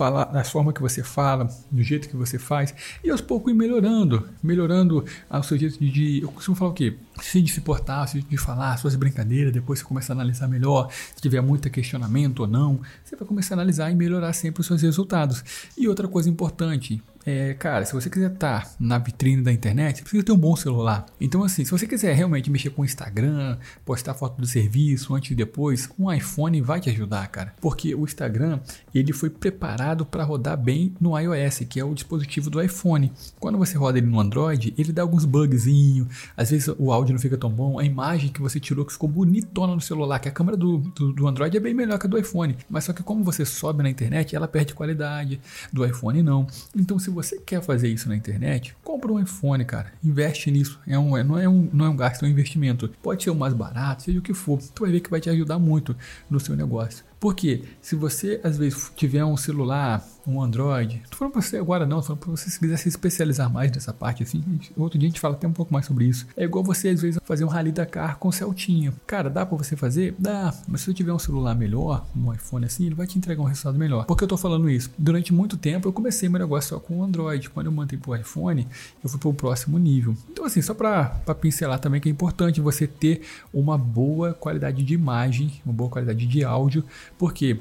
falar, 0.00 0.24
da 0.24 0.42
forma 0.42 0.72
que 0.72 0.80
você 0.80 1.02
fala, 1.02 1.46
do 1.70 1.82
jeito 1.82 2.08
que 2.08 2.16
você 2.16 2.38
faz, 2.38 2.74
e 3.04 3.10
aos 3.10 3.20
poucos 3.20 3.52
ir 3.52 3.54
melhorando, 3.54 4.26
melhorando 4.42 5.04
o 5.30 5.42
seu 5.42 5.58
jeito 5.58 5.78
de. 5.78 6.22
Eu 6.22 6.32
costumo 6.32 6.56
falar 6.56 6.70
o 6.70 6.74
quê? 6.74 6.96
Se 7.20 7.42
de 7.42 7.52
se 7.52 7.60
portar, 7.60 8.08
se 8.08 8.22
de 8.22 8.36
falar, 8.38 8.78
suas 8.78 8.96
brincadeiras, 8.96 9.52
depois 9.52 9.80
você 9.80 9.84
começa 9.84 10.12
a 10.12 10.14
analisar 10.14 10.48
melhor, 10.48 10.90
se 10.90 11.20
tiver 11.20 11.42
muito 11.42 11.68
questionamento 11.68 12.40
ou 12.40 12.46
não, 12.46 12.80
você 13.04 13.14
vai 13.14 13.28
começar 13.28 13.54
a 13.54 13.58
analisar 13.58 13.90
e 13.90 13.94
melhorar 13.94 14.32
sempre 14.32 14.62
os 14.62 14.66
seus 14.66 14.80
resultados. 14.80 15.44
E 15.76 15.86
outra 15.86 16.08
coisa 16.08 16.30
importante, 16.30 17.02
é, 17.24 17.54
cara, 17.54 17.84
se 17.84 17.92
você 17.92 18.08
quiser 18.08 18.32
estar 18.32 18.64
tá 18.64 18.70
na 18.78 18.98
vitrine 18.98 19.42
da 19.42 19.52
internet, 19.52 19.96
você 19.96 20.02
precisa 20.02 20.22
ter 20.22 20.32
um 20.32 20.38
bom 20.38 20.56
celular. 20.56 21.06
Então, 21.20 21.44
assim, 21.44 21.64
se 21.64 21.70
você 21.70 21.86
quiser 21.86 22.14
realmente 22.14 22.50
mexer 22.50 22.70
com 22.70 22.82
o 22.82 22.84
Instagram, 22.84 23.58
postar 23.84 24.14
foto 24.14 24.40
do 24.40 24.46
serviço 24.46 25.14
antes 25.14 25.30
e 25.30 25.34
depois, 25.34 25.88
um 25.98 26.10
iPhone 26.12 26.60
vai 26.62 26.80
te 26.80 26.88
ajudar, 26.88 27.26
cara. 27.28 27.54
Porque 27.60 27.94
o 27.94 28.04
Instagram, 28.04 28.60
ele 28.94 29.12
foi 29.12 29.28
preparado 29.28 30.06
para 30.06 30.24
rodar 30.24 30.56
bem 30.56 30.94
no 31.00 31.18
iOS, 31.18 31.60
que 31.68 31.78
é 31.78 31.84
o 31.84 31.94
dispositivo 31.94 32.48
do 32.48 32.62
iPhone. 32.62 33.12
Quando 33.38 33.58
você 33.58 33.76
roda 33.76 33.98
ele 33.98 34.06
no 34.06 34.18
Android, 34.18 34.72
ele 34.78 34.92
dá 34.92 35.02
alguns 35.02 35.24
bugzinhos, 35.24 36.08
às 36.36 36.50
vezes 36.50 36.68
o 36.78 36.90
áudio 36.90 37.12
não 37.12 37.20
fica 37.20 37.36
tão 37.36 37.50
bom, 37.50 37.78
a 37.78 37.84
imagem 37.84 38.30
que 38.30 38.40
você 38.40 38.58
tirou 38.58 38.84
que 38.84 38.92
ficou 38.92 39.08
bonitona 39.08 39.74
no 39.74 39.80
celular, 39.80 40.18
que 40.18 40.28
a 40.28 40.32
câmera 40.32 40.56
do, 40.56 40.78
do, 40.78 41.12
do 41.12 41.28
Android 41.28 41.54
é 41.56 41.60
bem 41.60 41.74
melhor 41.74 41.98
que 41.98 42.06
a 42.06 42.08
do 42.08 42.18
iPhone. 42.18 42.56
Mas 42.68 42.84
só 42.84 42.92
que 42.92 43.02
como 43.02 43.22
você 43.22 43.44
sobe 43.44 43.82
na 43.82 43.90
internet, 43.90 44.34
ela 44.34 44.48
perde 44.48 44.72
qualidade, 44.72 45.40
do 45.72 45.84
iPhone 45.84 46.22
não. 46.22 46.46
Então, 46.74 46.98
se 46.98 47.09
você 47.10 47.38
quer 47.38 47.62
fazer 47.62 47.88
isso 47.88 48.08
na 48.08 48.16
internet, 48.16 48.76
compra 48.82 49.12
um 49.12 49.20
iPhone, 49.20 49.64
cara. 49.64 49.92
Investe 50.02 50.50
nisso. 50.50 50.80
É 50.86 50.98
um, 50.98 51.16
é, 51.16 51.22
não, 51.22 51.38
é 51.38 51.48
um, 51.48 51.68
não 51.72 51.84
é 51.86 51.88
um 51.88 51.96
gasto, 51.96 52.24
é 52.24 52.28
um 52.28 52.30
investimento. 52.30 52.90
Pode 53.02 53.22
ser 53.22 53.30
o 53.30 53.34
mais 53.34 53.54
barato, 53.54 54.02
seja 54.02 54.18
o 54.18 54.22
que 54.22 54.34
for. 54.34 54.58
Tu 54.74 54.82
vai 54.82 54.92
ver 54.92 55.00
que 55.00 55.10
vai 55.10 55.20
te 55.20 55.30
ajudar 55.30 55.58
muito 55.58 55.96
no 56.28 56.40
seu 56.40 56.56
negócio. 56.56 57.04
Porque 57.18 57.64
se 57.82 57.94
você 57.94 58.40
às 58.42 58.56
vezes 58.56 58.90
tiver 58.96 59.24
um 59.24 59.36
celular, 59.36 60.02
um 60.30 60.42
Android, 60.42 61.02
tô 61.10 61.16
falando 61.16 61.32
para 61.32 61.42
você 61.42 61.56
agora 61.56 61.86
não, 61.86 62.00
tô 62.00 62.16
falando 62.16 62.36
você 62.36 62.50
se 62.50 62.58
quiser 62.58 62.76
se 62.76 62.88
especializar 62.88 63.52
mais 63.52 63.70
nessa 63.70 63.92
parte 63.92 64.22
assim, 64.22 64.42
outro 64.76 64.98
dia 64.98 65.08
a 65.08 65.10
gente 65.10 65.20
fala 65.20 65.34
até 65.34 65.46
um 65.46 65.52
pouco 65.52 65.72
mais 65.72 65.86
sobre 65.86 66.06
isso. 66.06 66.26
É 66.36 66.44
igual 66.44 66.64
você 66.64 66.88
às 66.88 67.02
vezes 67.02 67.20
fazer 67.24 67.44
um 67.44 67.48
Rally 67.48 67.72
Dakar 67.72 68.18
com 68.18 68.30
Celtinha. 68.30 68.92
Cara, 69.06 69.28
dá 69.28 69.44
para 69.44 69.56
você 69.56 69.76
fazer? 69.76 70.14
Dá, 70.18 70.54
mas 70.68 70.80
se 70.80 70.86
você 70.86 70.94
tiver 70.94 71.12
um 71.12 71.18
celular 71.18 71.54
melhor, 71.54 72.06
um 72.16 72.32
iPhone 72.32 72.64
assim, 72.64 72.86
ele 72.86 72.94
vai 72.94 73.06
te 73.06 73.18
entregar 73.18 73.42
um 73.42 73.46
resultado 73.46 73.78
melhor. 73.78 74.04
Por 74.06 74.16
que 74.16 74.24
eu 74.24 74.28
tô 74.28 74.36
falando 74.36 74.68
isso? 74.68 74.90
Durante 74.98 75.32
muito 75.32 75.56
tempo 75.56 75.88
eu 75.88 75.92
comecei 75.92 76.28
meu 76.28 76.40
negócio 76.40 76.70
só 76.70 76.80
com 76.80 76.98
o 76.98 77.02
Android. 77.02 77.50
Quando 77.50 77.66
eu 77.66 77.72
mantei 77.72 77.98
pro 77.98 78.14
iPhone, 78.14 78.66
eu 79.02 79.08
fui 79.08 79.18
pro 79.18 79.32
próximo 79.32 79.78
nível. 79.78 80.14
Então 80.30 80.44
assim, 80.44 80.62
só 80.62 80.74
para 80.74 81.10
pincelar 81.40 81.78
também 81.78 82.00
que 82.00 82.08
é 82.08 82.12
importante 82.12 82.60
você 82.60 82.86
ter 82.86 83.22
uma 83.52 83.76
boa 83.76 84.32
qualidade 84.34 84.82
de 84.82 84.94
imagem, 84.94 85.60
uma 85.64 85.72
boa 85.72 85.90
qualidade 85.90 86.26
de 86.26 86.44
áudio 86.44 86.84
porque 87.18 87.60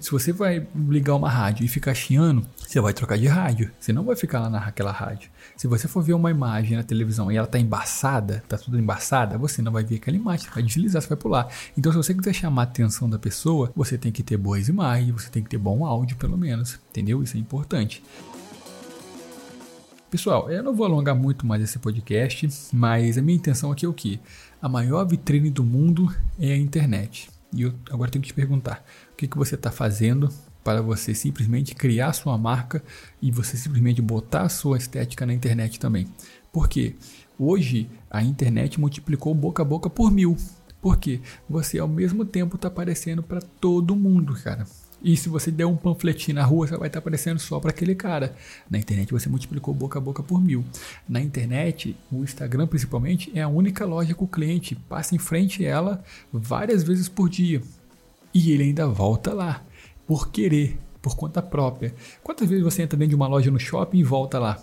se 0.00 0.10
você 0.10 0.32
vai 0.32 0.66
ligar 0.88 1.14
uma 1.14 1.28
rádio 1.28 1.64
e 1.64 1.68
ficar 1.68 1.94
chiando, 2.10 2.44
você 2.58 2.80
vai 2.80 2.92
trocar 2.92 3.16
de 3.16 3.28
rádio. 3.28 3.70
Você 3.78 3.92
não 3.92 4.02
vai 4.02 4.16
ficar 4.16 4.40
lá 4.40 4.50
naquela 4.50 4.90
rádio. 4.90 5.30
Se 5.56 5.68
você 5.68 5.86
for 5.86 6.02
ver 6.02 6.14
uma 6.14 6.28
imagem 6.28 6.76
na 6.76 6.82
televisão 6.82 7.30
e 7.30 7.36
ela 7.36 7.46
tá 7.46 7.56
embaçada, 7.56 8.42
tá 8.48 8.58
tudo 8.58 8.76
embaçada, 8.80 9.38
você 9.38 9.62
não 9.62 9.70
vai 9.70 9.84
ver 9.84 9.96
aquela 9.96 10.16
imagem, 10.16 10.50
vai 10.52 10.60
deslizar, 10.60 11.00
você 11.00 11.08
vai 11.08 11.16
pular. 11.16 11.48
Então, 11.78 11.92
se 11.92 11.98
você 11.98 12.12
quiser 12.12 12.32
chamar 12.32 12.62
a 12.62 12.64
atenção 12.64 13.08
da 13.08 13.16
pessoa, 13.16 13.70
você 13.76 13.96
tem 13.96 14.10
que 14.10 14.24
ter 14.24 14.36
boas 14.36 14.68
imagens, 14.68 15.12
você 15.12 15.30
tem 15.30 15.40
que 15.40 15.48
ter 15.48 15.58
bom 15.58 15.86
áudio, 15.86 16.16
pelo 16.16 16.36
menos. 16.36 16.80
Entendeu? 16.90 17.22
Isso 17.22 17.36
é 17.36 17.40
importante. 17.40 18.02
Pessoal, 20.10 20.50
eu 20.50 20.64
não 20.64 20.74
vou 20.74 20.86
alongar 20.86 21.14
muito 21.14 21.46
mais 21.46 21.62
esse 21.62 21.78
podcast, 21.78 22.48
mas 22.72 23.16
a 23.16 23.22
minha 23.22 23.36
intenção 23.36 23.70
aqui 23.70 23.86
é 23.86 23.88
o 23.88 23.94
que? 23.94 24.18
A 24.60 24.68
maior 24.68 25.04
vitrine 25.04 25.48
do 25.48 25.62
mundo 25.62 26.12
é 26.40 26.52
a 26.54 26.56
internet. 26.56 27.30
E 27.52 27.62
eu 27.62 27.72
agora 27.88 28.10
tenho 28.10 28.22
que 28.22 28.28
te 28.28 28.34
perguntar: 28.34 28.84
o 29.12 29.16
que, 29.16 29.28
que 29.28 29.38
você 29.38 29.54
está 29.54 29.70
fazendo 29.70 30.28
para 30.62 30.82
você 30.82 31.14
simplesmente 31.14 31.74
criar 31.74 32.12
sua 32.12 32.36
marca 32.36 32.82
e 33.20 33.30
você 33.30 33.56
simplesmente 33.56 34.02
botar 34.02 34.48
sua 34.48 34.76
estética 34.76 35.26
na 35.26 35.34
internet 35.34 35.78
também? 35.78 36.06
Porque 36.52 36.96
hoje 37.38 37.88
a 38.10 38.22
internet 38.22 38.78
multiplicou 38.78 39.34
boca 39.34 39.62
a 39.62 39.64
boca 39.64 39.88
por 39.88 40.10
mil. 40.10 40.36
Porque 40.82 41.20
você 41.48 41.78
ao 41.78 41.88
mesmo 41.88 42.24
tempo 42.24 42.56
está 42.56 42.68
aparecendo 42.68 43.22
para 43.22 43.40
todo 43.40 43.94
mundo, 43.94 44.34
cara. 44.34 44.66
E 45.02 45.16
se 45.16 45.28
você 45.28 45.50
der 45.50 45.64
um 45.64 45.76
panfletinho 45.76 46.34
na 46.34 46.44
rua, 46.44 46.66
você 46.66 46.76
vai 46.76 46.88
estar 46.88 46.98
aparecendo 46.98 47.38
só 47.38 47.58
para 47.58 47.70
aquele 47.70 47.94
cara. 47.94 48.34
Na 48.68 48.78
internet 48.78 49.12
você 49.12 49.28
multiplicou 49.28 49.74
boca 49.74 49.98
a 49.98 50.02
boca 50.02 50.22
por 50.22 50.40
mil. 50.40 50.64
Na 51.08 51.20
internet, 51.20 51.96
o 52.12 52.22
Instagram 52.22 52.66
principalmente, 52.66 53.30
é 53.34 53.42
a 53.42 53.48
única 53.48 53.86
loja 53.86 54.14
que 54.14 54.24
o 54.24 54.28
cliente 54.28 54.74
passa 54.74 55.14
em 55.14 55.18
frente 55.18 55.64
a 55.64 55.68
ela 55.68 56.04
várias 56.32 56.82
vezes 56.82 57.08
por 57.08 57.28
dia. 57.28 57.62
E 58.32 58.52
ele 58.52 58.64
ainda 58.64 58.86
volta 58.86 59.32
lá, 59.32 59.64
por 60.10 60.32
querer, 60.32 60.76
por 61.00 61.14
conta 61.14 61.40
própria. 61.40 61.94
Quantas 62.20 62.48
vezes 62.48 62.64
você 62.64 62.82
entra 62.82 62.98
dentro 62.98 63.10
de 63.10 63.14
uma 63.14 63.28
loja 63.28 63.48
no 63.48 63.60
shopping 63.60 63.98
e 63.98 64.02
volta 64.02 64.40
lá? 64.40 64.60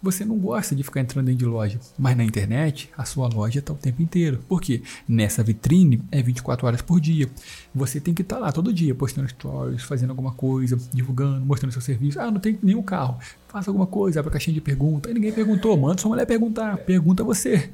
Você 0.00 0.24
não 0.24 0.38
gosta 0.38 0.76
de 0.76 0.84
ficar 0.84 1.00
entrando 1.00 1.26
dentro 1.26 1.40
de 1.40 1.46
loja, 1.46 1.80
mas 1.98 2.16
na 2.16 2.22
internet 2.22 2.88
a 2.96 3.04
sua 3.04 3.26
loja 3.26 3.58
está 3.58 3.72
o 3.72 3.76
tempo 3.76 4.00
inteiro. 4.00 4.38
Por 4.48 4.60
quê? 4.60 4.80
Nessa 5.08 5.42
vitrine 5.42 6.00
é 6.12 6.22
24 6.22 6.64
horas 6.64 6.80
por 6.80 7.00
dia. 7.00 7.28
Você 7.74 7.98
tem 7.98 8.14
que 8.14 8.22
estar 8.22 8.36
tá 8.36 8.42
lá 8.42 8.52
todo 8.52 8.72
dia, 8.72 8.94
postando 8.94 9.28
stories, 9.28 9.82
fazendo 9.82 10.10
alguma 10.10 10.30
coisa, 10.30 10.78
divulgando, 10.94 11.44
mostrando 11.44 11.72
seu 11.72 11.82
serviço. 11.82 12.20
Ah, 12.20 12.30
não 12.30 12.38
tem 12.38 12.56
nenhum 12.62 12.80
carro. 12.80 13.18
Faça 13.48 13.70
alguma 13.70 13.88
coisa, 13.88 14.20
abre 14.20 14.28
a 14.28 14.32
caixinha 14.34 14.54
de 14.54 14.60
pergunta. 14.60 15.10
E 15.10 15.14
ninguém 15.14 15.32
perguntou, 15.32 15.76
manda 15.76 16.00
sua 16.00 16.10
mulher 16.10 16.24
perguntar. 16.24 16.76
Pergunta 16.76 17.24
você. 17.24 17.68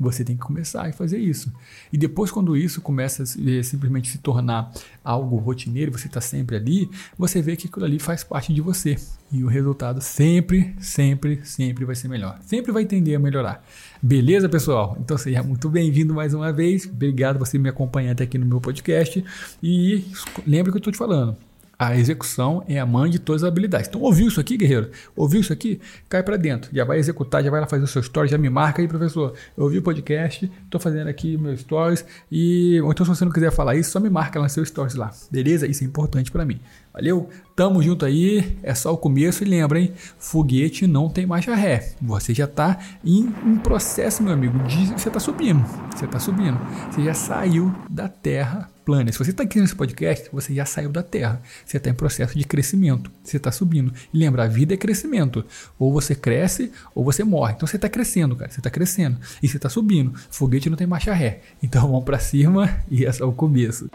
Você 0.00 0.24
tem 0.24 0.36
que 0.36 0.42
começar 0.42 0.86
a 0.86 0.92
fazer 0.92 1.18
isso. 1.18 1.52
E 1.92 1.98
depois, 1.98 2.30
quando 2.30 2.56
isso 2.56 2.80
começa 2.80 3.24
a 3.24 3.26
simplesmente 3.26 4.10
se 4.10 4.18
tornar 4.18 4.72
algo 5.02 5.36
rotineiro, 5.36 5.90
você 5.90 6.06
está 6.06 6.20
sempre 6.20 6.56
ali, 6.56 6.90
você 7.16 7.42
vê 7.42 7.56
que 7.56 7.66
aquilo 7.66 7.84
ali 7.84 7.98
faz 7.98 8.22
parte 8.22 8.54
de 8.54 8.60
você. 8.60 8.96
E 9.30 9.42
o 9.44 9.46
resultado 9.46 10.00
sempre, 10.00 10.74
sempre, 10.80 11.40
sempre 11.44 11.84
vai 11.84 11.94
ser 11.94 12.08
melhor. 12.08 12.38
Sempre 12.42 12.72
vai 12.72 12.84
tender 12.84 13.16
a 13.16 13.18
melhorar. 13.18 13.64
Beleza, 14.00 14.48
pessoal? 14.48 14.96
Então 15.00 15.18
seja 15.18 15.42
muito 15.42 15.68
bem-vindo 15.68 16.14
mais 16.14 16.32
uma 16.32 16.52
vez. 16.52 16.86
Obrigado 16.86 17.38
por 17.38 17.46
você 17.46 17.58
me 17.58 17.68
acompanhar 17.68 18.12
até 18.12 18.24
aqui 18.24 18.38
no 18.38 18.46
meu 18.46 18.60
podcast. 18.60 19.22
E 19.62 20.04
lembre 20.46 20.70
o 20.70 20.72
que 20.72 20.76
eu 20.76 20.80
estou 20.80 20.92
te 20.92 20.98
falando. 20.98 21.47
A 21.80 21.96
execução 21.96 22.64
é 22.66 22.80
a 22.80 22.84
mãe 22.84 23.08
de 23.08 23.20
todas 23.20 23.44
as 23.44 23.48
habilidades. 23.48 23.86
Então, 23.86 24.00
ouviu 24.00 24.26
isso 24.26 24.40
aqui, 24.40 24.56
guerreiro? 24.56 24.90
Ouviu 25.14 25.40
isso 25.40 25.52
aqui? 25.52 25.80
Cai 26.08 26.24
para 26.24 26.36
dentro. 26.36 26.74
Já 26.74 26.84
vai 26.84 26.98
executar, 26.98 27.40
já 27.44 27.52
vai 27.52 27.60
lá 27.60 27.68
fazer 27.68 27.84
o 27.84 27.86
seu 27.86 28.02
story, 28.02 28.28
já 28.28 28.36
me 28.36 28.50
marca 28.50 28.82
aí, 28.82 28.88
professor. 28.88 29.32
Eu 29.56 29.62
ouvi 29.62 29.78
o 29.78 29.82
podcast, 29.82 30.50
estou 30.64 30.80
fazendo 30.80 31.06
aqui 31.06 31.38
meus 31.38 31.60
stories. 31.60 32.04
E, 32.32 32.80
ou 32.80 32.90
então, 32.90 33.06
se 33.06 33.10
você 33.10 33.24
não 33.24 33.30
quiser 33.30 33.52
falar 33.52 33.76
isso, 33.76 33.92
só 33.92 34.00
me 34.00 34.10
marca 34.10 34.40
lá 34.40 34.46
no 34.46 34.50
seu 34.50 34.64
stories 34.64 34.96
lá. 34.96 35.12
Beleza? 35.30 35.68
Isso 35.68 35.84
é 35.84 35.86
importante 35.86 36.32
para 36.32 36.44
mim. 36.44 36.58
Valeu? 36.98 37.28
Tamo 37.54 37.80
junto 37.80 38.04
aí, 38.04 38.58
é 38.60 38.74
só 38.74 38.92
o 38.92 38.98
começo 38.98 39.44
e 39.44 39.46
lembra, 39.46 39.78
hein? 39.78 39.92
Foguete 40.18 40.84
não 40.84 41.08
tem 41.08 41.26
marcha 41.26 41.54
ré. 41.54 41.92
Você 42.02 42.34
já 42.34 42.48
tá 42.48 42.76
em 43.04 43.32
um 43.46 43.56
processo, 43.56 44.20
meu 44.20 44.32
amigo, 44.32 44.58
de 44.64 44.86
você 44.86 45.08
tá 45.08 45.20
subindo. 45.20 45.64
Você 45.94 46.08
tá 46.08 46.18
subindo. 46.18 46.58
Você 46.90 47.04
já 47.04 47.14
saiu 47.14 47.72
da 47.88 48.08
terra 48.08 48.68
plana. 48.84 49.12
Se 49.12 49.18
você 49.18 49.30
está 49.30 49.44
aqui 49.44 49.60
nesse 49.60 49.76
podcast, 49.76 50.28
você 50.32 50.52
já 50.52 50.64
saiu 50.64 50.90
da 50.90 51.04
terra. 51.04 51.40
Você 51.64 51.76
está 51.76 51.88
em 51.88 51.94
processo 51.94 52.36
de 52.36 52.44
crescimento. 52.44 53.12
Você 53.22 53.36
está 53.36 53.52
subindo. 53.52 53.92
E 54.12 54.18
lembra, 54.18 54.42
a 54.42 54.48
vida 54.48 54.74
é 54.74 54.76
crescimento. 54.76 55.44
Ou 55.78 55.92
você 55.92 56.16
cresce 56.16 56.72
ou 56.96 57.04
você 57.04 57.22
morre. 57.22 57.52
Então 57.52 57.66
você 57.68 57.76
está 57.76 57.88
crescendo, 57.88 58.34
cara. 58.34 58.50
Você 58.50 58.58
está 58.58 58.70
crescendo. 58.70 59.18
E 59.40 59.46
você 59.46 59.56
está 59.56 59.68
subindo. 59.68 60.18
Foguete 60.30 60.68
não 60.68 60.76
tem 60.76 60.86
marcha 60.86 61.14
ré. 61.14 61.42
Então 61.62 61.82
vamos 61.82 62.04
para 62.04 62.18
cima 62.18 62.76
e 62.90 63.04
é 63.04 63.12
só 63.12 63.28
o 63.28 63.32
começo. 63.32 63.88